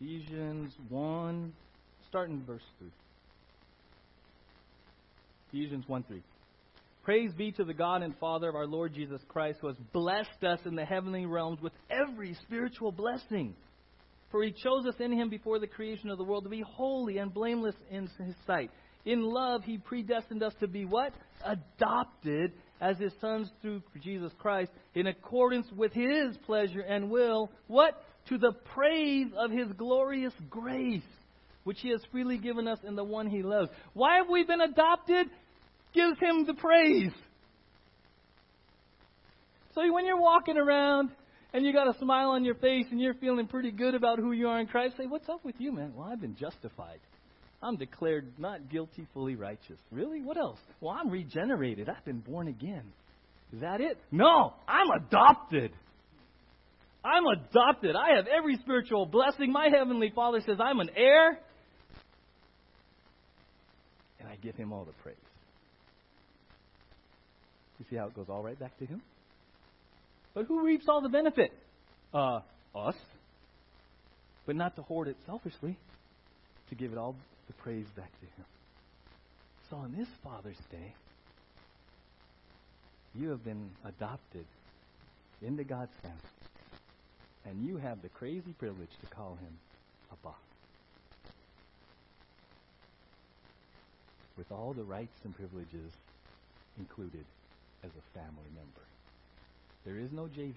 Ephesians 0.00 0.72
1, 0.88 1.52
starting 2.08 2.42
verse 2.46 2.62
3. 2.78 2.88
Ephesians 5.52 5.84
1 5.86 6.02
3. 6.02 6.22
Praise 7.02 7.32
be 7.32 7.52
to 7.52 7.64
the 7.64 7.72
God 7.72 8.02
and 8.02 8.16
Father 8.18 8.48
of 8.48 8.56
our 8.56 8.66
Lord 8.66 8.92
Jesus 8.92 9.20
Christ, 9.28 9.58
who 9.60 9.68
has 9.68 9.76
blessed 9.92 10.42
us 10.42 10.58
in 10.64 10.74
the 10.74 10.84
heavenly 10.84 11.24
realms 11.24 11.60
with 11.62 11.72
every 11.88 12.34
spiritual 12.42 12.90
blessing. 12.90 13.54
For 14.30 14.42
he 14.42 14.52
chose 14.52 14.86
us 14.86 14.96
in 14.98 15.12
him 15.12 15.28
before 15.28 15.58
the 15.58 15.66
creation 15.66 16.10
of 16.10 16.18
the 16.18 16.24
world 16.24 16.44
to 16.44 16.50
be 16.50 16.62
holy 16.62 17.18
and 17.18 17.32
blameless 17.32 17.76
in 17.90 18.08
his 18.18 18.34
sight. 18.46 18.70
In 19.04 19.22
love, 19.22 19.62
he 19.62 19.78
predestined 19.78 20.42
us 20.42 20.52
to 20.60 20.66
be 20.66 20.84
what? 20.84 21.12
Adopted 21.44 22.52
as 22.80 22.98
his 22.98 23.12
sons 23.20 23.48
through 23.62 23.82
Jesus 24.02 24.32
Christ 24.38 24.70
in 24.94 25.06
accordance 25.06 25.66
with 25.74 25.92
his 25.92 26.36
pleasure 26.44 26.80
and 26.80 27.10
will. 27.10 27.50
What? 27.68 28.02
To 28.28 28.38
the 28.38 28.52
praise 28.74 29.28
of 29.38 29.52
his 29.52 29.68
glorious 29.78 30.32
grace, 30.50 31.02
which 31.62 31.78
he 31.80 31.90
has 31.90 32.00
freely 32.10 32.36
given 32.36 32.66
us 32.66 32.80
in 32.86 32.96
the 32.96 33.04
one 33.04 33.28
he 33.28 33.42
loves. 33.42 33.70
Why 33.94 34.16
have 34.16 34.28
we 34.28 34.44
been 34.44 34.60
adopted? 34.60 35.28
Gives 35.94 36.18
him 36.18 36.44
the 36.44 36.54
praise. 36.54 37.12
So 39.76 39.92
when 39.92 40.04
you're 40.04 40.20
walking 40.20 40.56
around 40.56 41.10
and 41.56 41.64
you 41.64 41.72
got 41.72 41.88
a 41.88 41.98
smile 41.98 42.28
on 42.28 42.44
your 42.44 42.54
face 42.56 42.84
and 42.90 43.00
you're 43.00 43.14
feeling 43.14 43.46
pretty 43.46 43.70
good 43.70 43.94
about 43.94 44.18
who 44.18 44.32
you 44.32 44.46
are 44.46 44.60
in 44.60 44.66
Christ, 44.66 44.98
say, 44.98 45.06
What's 45.06 45.26
up 45.30 45.42
with 45.42 45.54
you, 45.58 45.72
man? 45.72 45.94
Well, 45.96 46.06
I've 46.06 46.20
been 46.20 46.36
justified. 46.36 47.00
I'm 47.62 47.76
declared 47.76 48.30
not 48.36 48.68
guilty, 48.70 49.06
fully 49.14 49.36
righteous. 49.36 49.78
Really? 49.90 50.20
What 50.20 50.36
else? 50.36 50.58
Well, 50.82 50.94
I'm 50.94 51.08
regenerated. 51.08 51.88
I've 51.88 52.04
been 52.04 52.20
born 52.20 52.48
again. 52.48 52.82
Is 53.54 53.62
that 53.62 53.80
it? 53.80 53.96
No, 54.12 54.52
I'm 54.68 54.90
adopted. 54.90 55.72
I'm 57.02 57.24
adopted. 57.24 57.96
I 57.96 58.16
have 58.16 58.26
every 58.26 58.58
spiritual 58.58 59.06
blessing. 59.06 59.50
My 59.50 59.70
heavenly 59.74 60.12
Father 60.14 60.42
says 60.44 60.58
I'm 60.60 60.80
an 60.80 60.90
heir. 60.94 61.38
And 64.20 64.28
I 64.28 64.36
give 64.42 64.56
him 64.56 64.74
all 64.74 64.84
the 64.84 64.92
praise. 65.02 65.16
You 67.78 67.86
see 67.88 67.96
how 67.96 68.08
it 68.08 68.14
goes 68.14 68.26
all 68.28 68.42
right 68.42 68.60
back 68.60 68.76
to 68.80 68.84
him? 68.84 69.00
But 70.36 70.44
who 70.44 70.62
reaps 70.62 70.84
all 70.86 71.00
the 71.00 71.08
benefit? 71.08 71.50
Uh, 72.12 72.40
us. 72.74 72.94
But 74.44 74.54
not 74.54 74.76
to 74.76 74.82
hoard 74.82 75.08
it 75.08 75.16
selfishly, 75.24 75.78
to 76.68 76.74
give 76.74 76.92
it 76.92 76.98
all 76.98 77.16
the 77.46 77.54
praise 77.54 77.86
back 77.96 78.12
to 78.20 78.26
Him. 78.26 78.44
So 79.70 79.76
on 79.76 79.94
this 79.96 80.08
Father's 80.22 80.58
Day, 80.70 80.92
you 83.14 83.30
have 83.30 83.42
been 83.46 83.70
adopted 83.86 84.44
into 85.40 85.64
God's 85.64 85.92
family. 86.02 86.18
And 87.46 87.66
you 87.66 87.78
have 87.78 88.02
the 88.02 88.10
crazy 88.10 88.52
privilege 88.58 88.90
to 89.00 89.06
call 89.06 89.38
Him 89.40 89.56
Abba. 90.12 90.34
With 94.36 94.52
all 94.52 94.74
the 94.74 94.84
rights 94.84 95.16
and 95.24 95.34
privileges 95.34 95.92
included 96.78 97.24
as 97.82 97.90
a 97.90 98.18
family 98.18 98.50
member. 98.54 98.95
There 99.86 99.98
is 99.98 100.10
no 100.10 100.22
JV. 100.22 100.56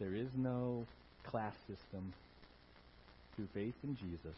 There 0.00 0.14
is 0.14 0.28
no 0.34 0.86
class 1.24 1.54
system. 1.68 2.12
Through 3.36 3.48
faith 3.54 3.74
in 3.84 3.96
Jesus, 3.96 4.36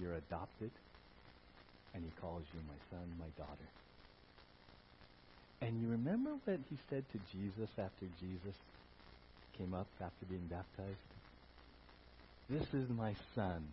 you're 0.00 0.14
adopted, 0.14 0.70
and 1.94 2.04
he 2.04 2.10
calls 2.20 2.42
you 2.52 2.60
my 2.68 2.78
son, 2.90 3.06
my 3.18 3.26
daughter. 3.36 3.68
And 5.62 5.80
you 5.80 5.88
remember 5.88 6.30
what 6.44 6.58
he 6.68 6.76
said 6.90 7.04
to 7.12 7.18
Jesus 7.32 7.70
after 7.78 8.06
Jesus 8.20 8.54
came 9.56 9.72
up 9.72 9.86
after 10.00 10.26
being 10.26 10.46
baptized? 10.50 11.10
This 12.50 12.74
is 12.74 12.88
my 12.90 13.14
son, 13.34 13.66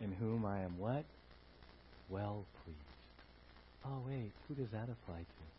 in 0.00 0.12
whom 0.20 0.44
I 0.44 0.60
am 0.60 0.78
what? 0.78 1.04
Well 2.10 2.44
pleased. 2.64 2.78
Oh, 3.84 4.02
wait, 4.08 4.30
who 4.48 4.54
does 4.54 4.70
that 4.70 4.88
apply 4.90 5.18
to? 5.18 5.51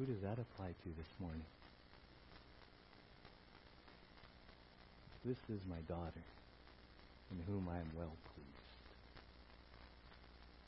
Who 0.00 0.06
does 0.06 0.22
that 0.22 0.38
apply 0.38 0.68
to 0.68 0.88
this 0.96 1.12
morning? 1.20 1.44
This 5.26 5.36
is 5.54 5.60
my 5.68 5.76
daughter, 5.86 6.24
in 7.30 7.36
whom 7.46 7.68
I 7.68 7.76
am 7.76 7.90
well 7.94 8.16
pleased. 8.32 8.80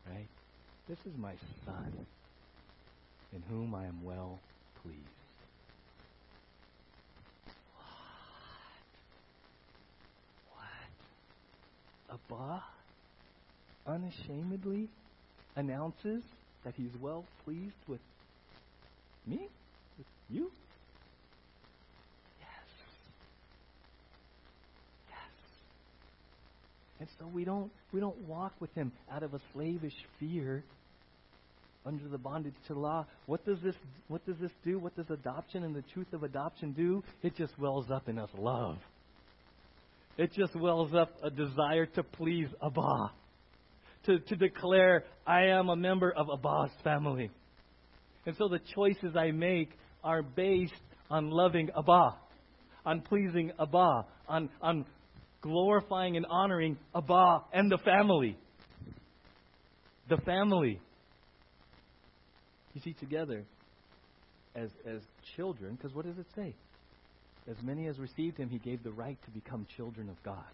Right? 0.06 0.28
This 0.86 0.98
is 1.10 1.18
my 1.18 1.32
son, 1.64 2.06
in 3.34 3.42
whom 3.48 3.74
I 3.74 3.86
am 3.86 4.04
well 4.04 4.38
pleased. 4.82 5.00
What? 10.52 12.18
What? 12.18 12.28
Abba 12.36 12.62
unashamedly 13.86 14.90
announces 15.56 16.22
that 16.66 16.74
he's 16.76 16.94
well 17.00 17.24
pleased 17.46 17.80
with 17.88 18.00
me? 19.26 19.48
With 19.98 20.06
you? 20.28 20.50
Yes. 22.40 22.48
Yes. 25.08 25.18
And 27.00 27.08
so 27.18 27.26
we 27.32 27.44
don't 27.44 27.70
we 27.92 28.00
don't 28.00 28.18
walk 28.28 28.52
with 28.60 28.72
him 28.74 28.92
out 29.10 29.22
of 29.22 29.34
a 29.34 29.40
slavish 29.52 29.94
fear 30.18 30.64
under 31.84 32.08
the 32.08 32.18
bondage 32.18 32.54
to 32.68 32.74
law. 32.74 33.06
What 33.26 33.44
does 33.44 33.58
this 33.62 33.74
what 34.08 34.24
does 34.26 34.36
this 34.40 34.52
do? 34.64 34.78
What 34.78 34.96
does 34.96 35.10
adoption 35.10 35.64
and 35.64 35.74
the 35.74 35.84
truth 35.94 36.12
of 36.12 36.22
adoption 36.22 36.72
do? 36.72 37.02
It 37.22 37.36
just 37.36 37.58
wells 37.58 37.90
up 37.90 38.08
in 38.08 38.18
us 38.18 38.30
love. 38.36 38.78
It 40.18 40.32
just 40.34 40.54
wells 40.54 40.94
up 40.94 41.10
a 41.22 41.30
desire 41.30 41.86
to 41.86 42.02
please 42.02 42.48
Abba. 42.64 43.12
To, 44.06 44.18
to 44.18 44.36
declare, 44.36 45.04
I 45.26 45.46
am 45.46 45.68
a 45.68 45.76
member 45.76 46.12
of 46.12 46.26
Abba's 46.28 46.72
family. 46.82 47.30
And 48.26 48.36
so 48.36 48.48
the 48.48 48.60
choices 48.74 49.16
I 49.16 49.30
make 49.32 49.70
are 50.04 50.22
based 50.22 50.72
on 51.10 51.30
loving 51.30 51.70
Abba, 51.76 52.16
on 52.86 53.00
pleasing 53.02 53.52
Abba, 53.60 54.06
on, 54.28 54.48
on 54.60 54.86
glorifying 55.40 56.16
and 56.16 56.26
honoring 56.26 56.78
Abba 56.94 57.42
and 57.52 57.70
the 57.70 57.78
family. 57.78 58.36
The 60.08 60.18
family. 60.18 60.80
You 62.74 62.80
see, 62.80 62.94
together, 62.94 63.44
as, 64.54 64.70
as 64.86 65.00
children, 65.36 65.74
because 65.74 65.94
what 65.94 66.06
does 66.06 66.18
it 66.18 66.26
say? 66.34 66.54
As 67.50 67.56
many 67.62 67.88
as 67.88 67.98
received 67.98 68.38
him, 68.38 68.48
he 68.48 68.58
gave 68.58 68.82
the 68.84 68.92
right 68.92 69.18
to 69.24 69.30
become 69.30 69.66
children 69.76 70.08
of 70.08 70.22
God. 70.22 70.44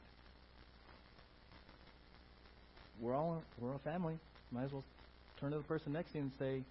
We're 3.00 3.14
all 3.14 3.42
we're 3.60 3.74
a 3.74 3.78
family. 3.80 4.18
Might 4.50 4.64
as 4.64 4.72
well 4.72 4.84
turn 5.38 5.52
to 5.52 5.58
the 5.58 5.64
person 5.64 5.92
next 5.92 6.12
to 6.12 6.18
you 6.18 6.24
and 6.24 6.32
say, 6.38 6.64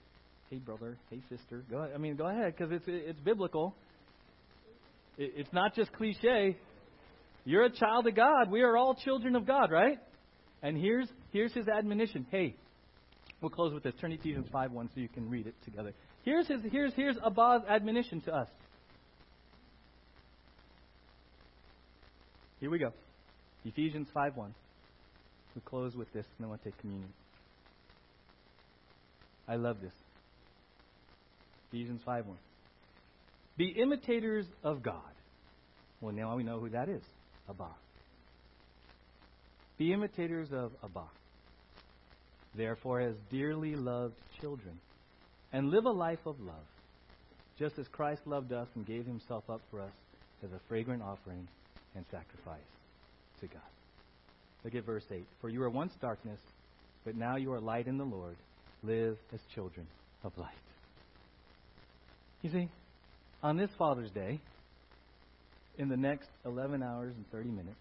"Hey, 0.49 0.57
brother. 0.57 0.97
Hey, 1.09 1.21
sister." 1.29 1.63
Go. 1.69 1.77
Ahead. 1.77 1.95
I 1.95 1.97
mean, 1.97 2.15
go 2.15 2.27
ahead, 2.27 2.55
because 2.55 2.71
it's 2.71 2.85
it's 2.87 3.19
biblical. 3.19 3.75
It, 5.17 5.33
it's 5.35 5.53
not 5.53 5.75
just 5.75 5.91
cliche. 5.93 6.57
You're 7.45 7.63
a 7.63 7.69
child 7.69 8.07
of 8.07 8.15
God. 8.15 8.51
We 8.51 8.61
are 8.61 8.75
all 8.75 8.95
children 8.95 9.35
of 9.35 9.45
God, 9.45 9.71
right? 9.71 9.99
And 10.61 10.77
here's 10.77 11.07
here's 11.31 11.53
his 11.53 11.67
admonition. 11.67 12.25
Hey, 12.29 12.55
we'll 13.41 13.49
close 13.49 13.73
with 13.73 13.83
this. 13.83 13.93
Turn 14.01 14.09
to 14.11 14.17
Ephesians 14.17 14.47
5 14.51 14.71
1 14.71 14.89
so 14.93 15.01
you 15.01 15.07
can 15.07 15.29
read 15.29 15.47
it 15.47 15.55
together. 15.63 15.93
Here's 16.23 16.47
his 16.47 16.61
here's 16.71 16.93
here's 16.93 17.17
Abba's 17.17 17.63
admonition 17.69 18.21
to 18.21 18.33
us. 18.33 18.49
Here 22.59 22.69
we 22.69 22.79
go. 22.79 22.91
Ephesians 23.65 24.07
5 24.13 24.35
1. 24.35 24.53
We'll 25.55 25.61
close 25.63 25.95
with 25.95 26.11
this, 26.13 26.25
and 26.37 26.45
then 26.45 26.49
we'll 26.49 26.59
take 26.59 26.77
communion. 26.79 27.09
I 29.47 29.55
love 29.55 29.77
this. 29.81 29.93
Ephesians 31.70 32.01
5 32.05 32.28
1. 32.28 32.38
Be 33.57 33.76
imitators 33.82 34.45
of 34.63 34.84
God. 34.84 35.01
Well, 36.01 36.13
now 36.13 36.36
we 36.38 36.43
know 36.43 36.59
who 36.59 36.70
that 36.70 36.89
is. 36.89 37.01
Abba. 37.49 37.70
Be 39.78 39.93
imitators 39.93 40.49
of 40.51 40.72
Abba. 40.84 41.05
Therefore, 42.55 43.01
as 43.01 43.15
dearly 43.30 43.76
loved 43.76 44.15
children, 44.39 44.80
and 45.53 45.70
live 45.70 45.86
a 45.86 45.91
life 45.91 46.26
of 46.26 46.39
love, 46.39 46.55
just 47.57 47.80
as 47.80 47.88
Christ 47.88 48.22
loved 48.26 48.51
us 48.53 48.68
and 48.76 48.86
gave 48.86 49.05
himself 49.05 49.49
up 49.49 49.61
for 49.72 49.82
us 49.82 49.91
as 50.43 50.51
a 50.51 50.59
fragrant 50.68 51.01
offering 51.01 51.47
and 51.95 52.05
sacrifice 52.11 52.59
to 53.41 53.47
God. 53.47 53.61
Look 54.63 54.76
at 54.76 54.86
verse 54.86 55.05
8. 55.11 55.26
For 55.41 55.49
you 55.49 55.61
were 55.61 55.70
once 55.70 55.93
darkness, 56.01 56.39
but 57.05 57.15
now 57.15 57.38
you 57.38 57.53
are 57.53 57.59
light 57.59 57.88
in 57.88 57.97
the 57.97 58.03
Lord. 58.03 58.36
Live 58.84 59.18
as 59.34 59.39
children 59.55 59.88
of 60.24 60.38
light. 60.38 60.53
You 62.47 62.53
see, 62.61 62.69
on 63.43 63.57
this 63.57 63.69
Father's 63.77 64.09
Day, 64.11 64.39
in 65.77 65.89
the 65.89 65.97
next 65.97 66.29
11 66.45 66.81
hours 66.81 67.13
and 67.13 67.29
30 67.29 67.49
minutes, 67.49 67.75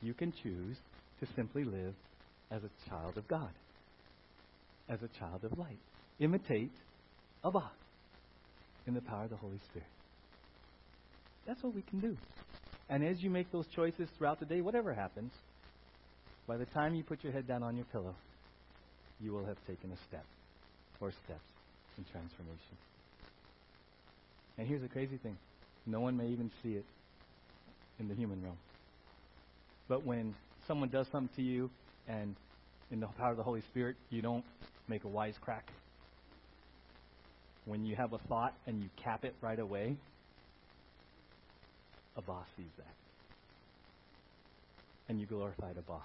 you 0.00 0.14
can 0.14 0.32
choose 0.40 0.76
to 1.18 1.26
simply 1.34 1.64
live 1.64 1.92
as 2.52 2.60
a 2.62 2.88
child 2.88 3.18
of 3.18 3.26
God, 3.26 3.50
as 4.88 5.00
a 5.02 5.08
child 5.18 5.42
of 5.42 5.58
light. 5.58 5.80
Imitate 6.20 6.70
Abba 7.44 7.72
in 8.86 8.94
the 8.94 9.00
power 9.00 9.24
of 9.24 9.30
the 9.30 9.36
Holy 9.36 9.58
Spirit. 9.70 9.88
That's 11.44 11.60
what 11.64 11.74
we 11.74 11.82
can 11.82 11.98
do. 11.98 12.16
And 12.88 13.04
as 13.04 13.20
you 13.20 13.30
make 13.30 13.50
those 13.50 13.66
choices 13.74 14.08
throughout 14.16 14.38
the 14.38 14.46
day, 14.46 14.60
whatever 14.60 14.94
happens, 14.94 15.32
by 16.46 16.56
the 16.56 16.66
time 16.66 16.94
you 16.94 17.02
put 17.02 17.24
your 17.24 17.32
head 17.32 17.48
down 17.48 17.64
on 17.64 17.74
your 17.74 17.86
pillow, 17.86 18.14
you 19.20 19.32
will 19.32 19.44
have 19.44 19.58
taken 19.66 19.90
a 19.90 19.98
step 20.08 20.24
or 21.00 21.10
steps 21.10 21.40
in 21.98 22.04
transformation. 22.12 22.78
And 24.58 24.66
here's 24.66 24.82
the 24.82 24.88
crazy 24.88 25.16
thing 25.16 25.36
no 25.86 26.00
one 26.00 26.16
may 26.16 26.28
even 26.28 26.50
see 26.62 26.74
it 26.74 26.84
in 27.98 28.08
the 28.08 28.14
human 28.14 28.42
realm. 28.42 28.58
But 29.88 30.04
when 30.04 30.34
someone 30.66 30.88
does 30.88 31.06
something 31.10 31.34
to 31.36 31.42
you 31.42 31.70
and 32.08 32.34
in 32.90 33.00
the 33.00 33.06
power 33.06 33.30
of 33.30 33.36
the 33.36 33.42
Holy 33.42 33.62
Spirit, 33.62 33.96
you 34.10 34.22
don't 34.22 34.44
make 34.88 35.04
a 35.04 35.08
wisecrack. 35.08 35.62
When 37.64 37.84
you 37.84 37.96
have 37.96 38.12
a 38.12 38.18
thought 38.18 38.54
and 38.66 38.82
you 38.82 38.88
cap 38.96 39.24
it 39.24 39.34
right 39.40 39.58
away, 39.58 39.96
Abba 42.16 42.38
sees 42.56 42.66
that. 42.76 42.94
And 45.08 45.20
you 45.20 45.26
glorified 45.26 45.76
Abba. 45.78 46.00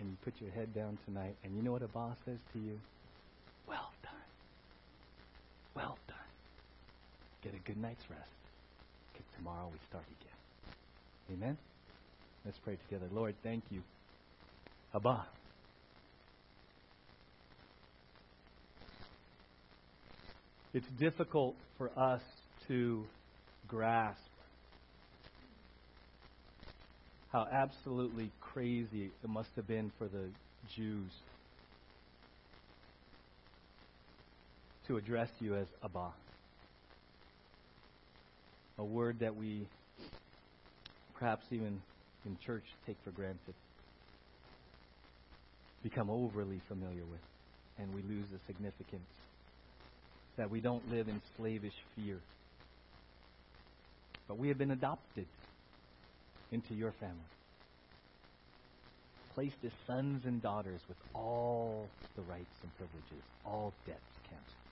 And 0.00 0.10
you 0.10 0.16
put 0.24 0.34
your 0.40 0.50
head 0.50 0.74
down 0.74 0.98
tonight, 1.06 1.36
and 1.44 1.56
you 1.56 1.62
know 1.62 1.72
what 1.72 1.82
Abba 1.82 2.16
says 2.24 2.38
to 2.52 2.58
you? 2.58 2.78
Well 3.68 3.92
done. 4.02 4.12
Well 5.76 5.96
done. 5.96 6.03
Get 7.44 7.52
a 7.54 7.58
good 7.58 7.76
night's 7.76 8.02
rest. 8.08 8.30
Because 9.12 9.26
tomorrow 9.36 9.68
we 9.70 9.78
start 9.88 10.04
again. 10.20 11.38
Amen? 11.38 11.58
Let's 12.44 12.58
pray 12.64 12.78
together. 12.88 13.06
Lord, 13.12 13.34
thank 13.42 13.62
you. 13.70 13.82
Abba. 14.94 15.26
It's 20.72 20.86
difficult 20.98 21.54
for 21.76 21.90
us 21.96 22.22
to 22.68 23.04
grasp 23.68 24.18
how 27.30 27.46
absolutely 27.50 28.30
crazy 28.40 29.10
it 29.22 29.28
must 29.28 29.50
have 29.56 29.66
been 29.66 29.92
for 29.98 30.06
the 30.06 30.28
Jews 30.74 31.10
to 34.86 34.96
address 34.96 35.28
you 35.40 35.56
as 35.56 35.66
Abba. 35.84 36.23
A 38.78 38.84
word 38.84 39.20
that 39.20 39.36
we 39.36 39.66
perhaps 41.18 41.46
even 41.50 41.80
in 42.26 42.36
church 42.44 42.64
take 42.86 42.96
for 43.04 43.10
granted, 43.10 43.54
become 45.82 46.10
overly 46.10 46.60
familiar 46.68 47.04
with, 47.10 47.20
and 47.78 47.94
we 47.94 48.02
lose 48.02 48.26
the 48.32 48.38
significance. 48.46 49.06
That 50.36 50.50
we 50.50 50.60
don't 50.60 50.90
live 50.90 51.08
in 51.08 51.20
slavish 51.36 51.74
fear, 51.94 52.18
but 54.26 54.38
we 54.38 54.48
have 54.48 54.58
been 54.58 54.72
adopted 54.72 55.26
into 56.50 56.74
your 56.74 56.92
family. 56.92 57.16
Placed 59.34 59.56
as 59.64 59.72
sons 59.86 60.24
and 60.26 60.42
daughters 60.42 60.80
with 60.88 60.98
all 61.14 61.86
the 62.16 62.22
rights 62.22 62.56
and 62.62 62.70
privileges, 62.76 63.24
all 63.46 63.72
debts 63.86 64.00
canceled. 64.28 64.63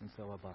And 0.00 0.10
so, 0.16 0.22
Abba, 0.32 0.54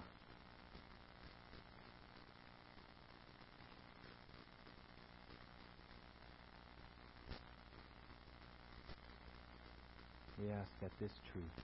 we 10.42 10.50
ask 10.50 10.68
that 10.82 10.90
this 11.00 11.12
truth 11.32 11.56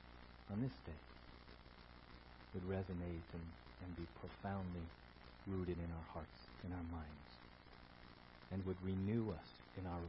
on 0.52 0.60
this 0.62 0.70
day 0.86 1.00
would 2.54 2.62
resonate 2.70 3.26
and, 3.34 3.46
and 3.82 3.96
be 3.96 4.06
profoundly 4.20 4.86
rooted 5.48 5.76
in 5.76 5.90
our 5.90 6.06
hearts, 6.14 6.38
in 6.64 6.70
our 6.70 6.86
minds, 6.94 7.30
and 8.52 8.64
would 8.64 8.78
renew 8.84 9.30
us 9.30 9.48
in 9.78 9.84
our 9.86 10.04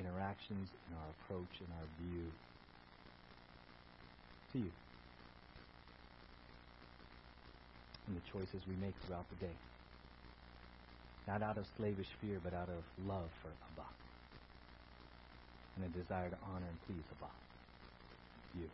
interactions, 0.00 0.68
in 0.90 0.96
our 0.96 1.08
approach, 1.22 1.54
in 1.60 1.70
our 1.78 1.86
view 2.02 2.26
to 4.52 4.58
you. 4.58 4.81
And 8.12 8.20
the 8.20 8.38
choices 8.38 8.60
we 8.68 8.76
make 8.76 8.94
throughout 9.06 9.24
the 9.30 9.46
day. 9.46 9.56
Not 11.26 11.42
out 11.42 11.56
of 11.56 11.64
slavish 11.76 12.08
fear, 12.20 12.38
but 12.44 12.52
out 12.52 12.68
of 12.68 12.84
love 13.06 13.28
for 13.40 13.48
Abba. 13.48 13.88
And 15.76 15.84
a 15.86 15.98
desire 15.98 16.28
to 16.28 16.36
honor 16.52 16.66
and 16.68 16.78
please 16.86 17.04
Abba. 17.16 17.30
You. 18.58 18.68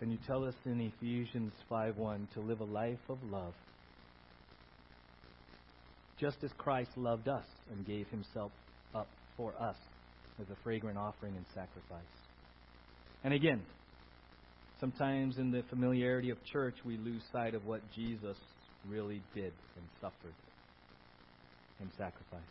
Then 0.00 0.10
you 0.10 0.18
tell 0.26 0.44
us 0.44 0.54
in 0.64 0.80
Ephesians 0.80 1.52
5:1 1.68 2.28
to 2.34 2.40
live 2.40 2.60
a 2.60 2.64
life 2.64 3.10
of 3.10 3.18
love. 3.24 3.54
Just 6.18 6.42
as 6.42 6.52
Christ 6.56 6.96
loved 6.96 7.28
us 7.28 7.44
and 7.70 7.86
gave 7.86 8.08
himself 8.08 8.52
up 8.94 9.08
for 9.36 9.52
us 9.60 9.76
as 10.40 10.48
a 10.50 10.56
fragrant 10.62 10.96
offering 10.96 11.36
and 11.36 11.44
sacrifice. 11.54 12.02
And 13.22 13.34
again, 13.34 13.62
Sometimes 14.80 15.38
in 15.38 15.50
the 15.50 15.62
familiarity 15.68 16.30
of 16.30 16.38
church, 16.44 16.76
we 16.84 16.96
lose 16.98 17.22
sight 17.32 17.54
of 17.54 17.66
what 17.66 17.80
Jesus 17.96 18.36
really 18.88 19.20
did 19.34 19.52
and 19.76 19.84
suffered 20.00 20.34
and 21.80 21.90
sacrificed. 21.98 22.44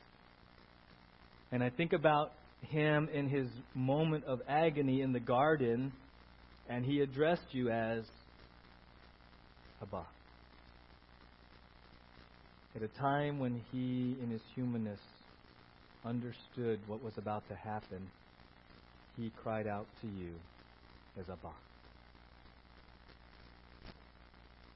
And 1.52 1.64
I 1.64 1.70
think 1.70 1.94
about 1.94 2.34
him 2.62 3.08
in 3.14 3.30
his 3.30 3.48
moment 3.74 4.26
of 4.26 4.42
agony 4.48 5.02
in 5.02 5.14
the 5.14 5.20
garden, 5.20 5.94
and 6.70 6.86
he 6.86 7.00
addressed 7.00 7.48
you 7.52 7.70
as 7.70 8.04
Abba. 9.82 10.04
At 12.76 12.82
a 12.82 12.88
time 13.00 13.40
when 13.40 13.62
he, 13.72 14.18
in 14.22 14.30
his 14.30 14.42
humanness, 14.54 15.00
understood 16.04 16.80
what 16.88 17.02
was 17.02 17.14
about 17.18 17.48
to 17.48 17.56
happen, 17.56 18.10
he 19.16 19.32
cried 19.42 19.66
out 19.66 19.88
to 20.02 20.08
you 20.08 20.34
as 21.18 21.26
Abba. 21.30 21.54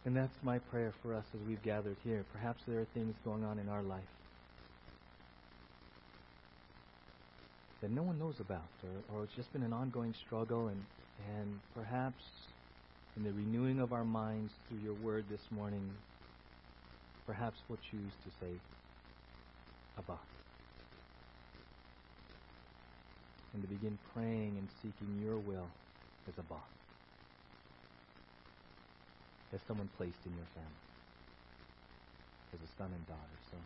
And 0.06 0.16
that's 0.18 0.36
my 0.44 0.58
prayer 0.58 0.92
for 1.04 1.14
us 1.14 1.26
as 1.34 1.48
we've 1.48 1.62
gathered 1.64 1.98
here. 2.04 2.26
Perhaps 2.34 2.64
there 2.68 2.80
are 2.80 2.88
things 2.94 3.14
going 3.24 3.44
on 3.44 3.60
in 3.60 3.70
our 3.70 3.84
life 3.84 4.02
that 7.82 7.92
no 7.92 8.04
one 8.04 8.18
knows 8.20 8.40
about, 8.40 8.62
or, 8.84 9.18
or 9.18 9.24
it's 9.24 9.34
just 9.36 9.52
been 9.54 9.64
an 9.64 9.74
ongoing 9.74 10.14
struggle, 10.26 10.68
and, 10.68 10.84
and 11.38 11.60
perhaps 11.76 12.24
in 13.18 13.24
the 13.24 13.32
renewing 13.32 13.80
of 13.80 13.92
our 13.92 14.06
minds 14.06 14.54
through 14.68 14.80
your 14.84 14.94
word 15.04 15.26
this 15.30 15.42
morning, 15.52 15.82
perhaps 17.26 17.58
we'll 17.68 17.80
choose 17.90 18.14
to 18.24 18.32
say, 18.40 18.52
Abba. 19.98 20.18
And 23.54 23.62
to 23.64 23.68
begin 23.68 23.98
praying 24.16 24.54
and 24.58 24.68
seeking 24.82 25.22
your 25.26 25.38
will 25.38 25.68
as 26.28 26.34
Abba 26.38 26.81
as 29.54 29.60
someone 29.68 29.90
placed 29.98 30.26
in 30.26 30.32
your 30.36 30.46
family, 30.56 30.82
as 32.54 32.60
a 32.62 32.78
son 32.78 32.92
and 32.94 33.08
daughter. 33.08 33.38
So, 33.52 33.58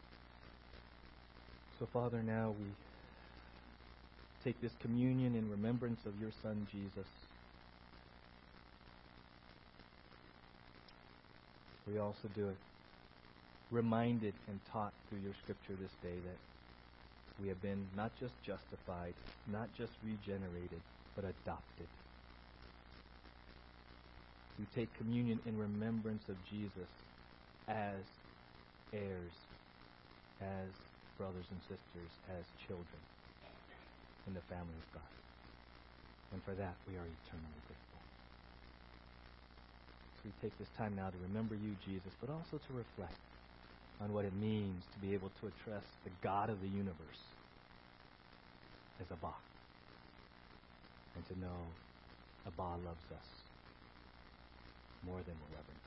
so 1.79 1.85
Father, 1.85 2.21
now 2.23 2.49
we 2.49 2.67
take 4.43 4.61
this 4.61 4.73
communion 4.81 5.35
in 5.35 5.49
remembrance 5.49 6.05
of 6.05 6.19
your 6.21 6.31
Son 6.43 6.67
Jesus. 6.71 7.07
We 11.87 11.99
also 11.99 12.27
do 12.35 12.49
it 12.49 12.57
reminded 13.71 14.33
and 14.47 14.59
taught 14.71 14.93
through 15.09 15.19
your 15.19 15.33
scripture 15.43 15.73
this 15.81 15.91
day 16.01 16.17
that 16.25 16.37
we 17.41 17.47
have 17.49 17.61
been 17.61 17.85
not 17.95 18.11
just 18.19 18.33
justified, 18.43 19.13
not 19.51 19.67
just 19.77 19.91
regenerated, 20.03 20.81
but 21.15 21.25
adopted 21.25 21.87
we 24.57 24.65
take 24.65 24.93
communion 24.93 25.41
in 25.45 25.57
remembrance 25.57 26.29
of 26.29 26.37
Jesus 26.43 26.89
as 27.67 28.05
heirs, 28.93 29.33
as 30.39 30.69
brothers 31.17 31.45
and 31.51 31.61
sisters, 31.61 32.11
as 32.29 32.45
children 32.67 33.01
in 34.27 34.33
the 34.33 34.41
family 34.41 34.77
of 34.77 34.91
God. 34.93 35.03
And 36.31 36.43
for 36.43 36.55
that, 36.55 36.75
we 36.87 36.97
are 36.97 37.05
eternally 37.05 37.61
grateful. 37.67 38.01
So 40.15 40.21
we 40.25 40.31
take 40.41 40.57
this 40.57 40.69
time 40.77 40.95
now 40.95 41.09
to 41.11 41.17
remember 41.17 41.55
you, 41.55 41.75
Jesus, 41.85 42.13
but 42.19 42.29
also 42.29 42.57
to 42.57 42.73
reflect 42.73 43.19
on 43.99 44.13
what 44.13 44.25
it 44.25 44.33
means 44.33 44.83
to 44.93 44.99
be 44.99 45.13
able 45.13 45.29
to 45.31 45.47
address 45.47 45.85
the 46.03 46.11
God 46.21 46.49
of 46.49 46.61
the 46.61 46.67
universe 46.69 47.23
as 48.99 49.11
Abba. 49.11 49.35
And 51.15 51.25
to 51.27 51.39
know 51.39 51.75
Abba 52.45 52.77
loves 52.83 53.11
us 53.11 53.44
more 55.05 55.21
than 55.21 55.35
we'll 55.39 55.53
ever 55.59 55.73
know. 55.83 55.84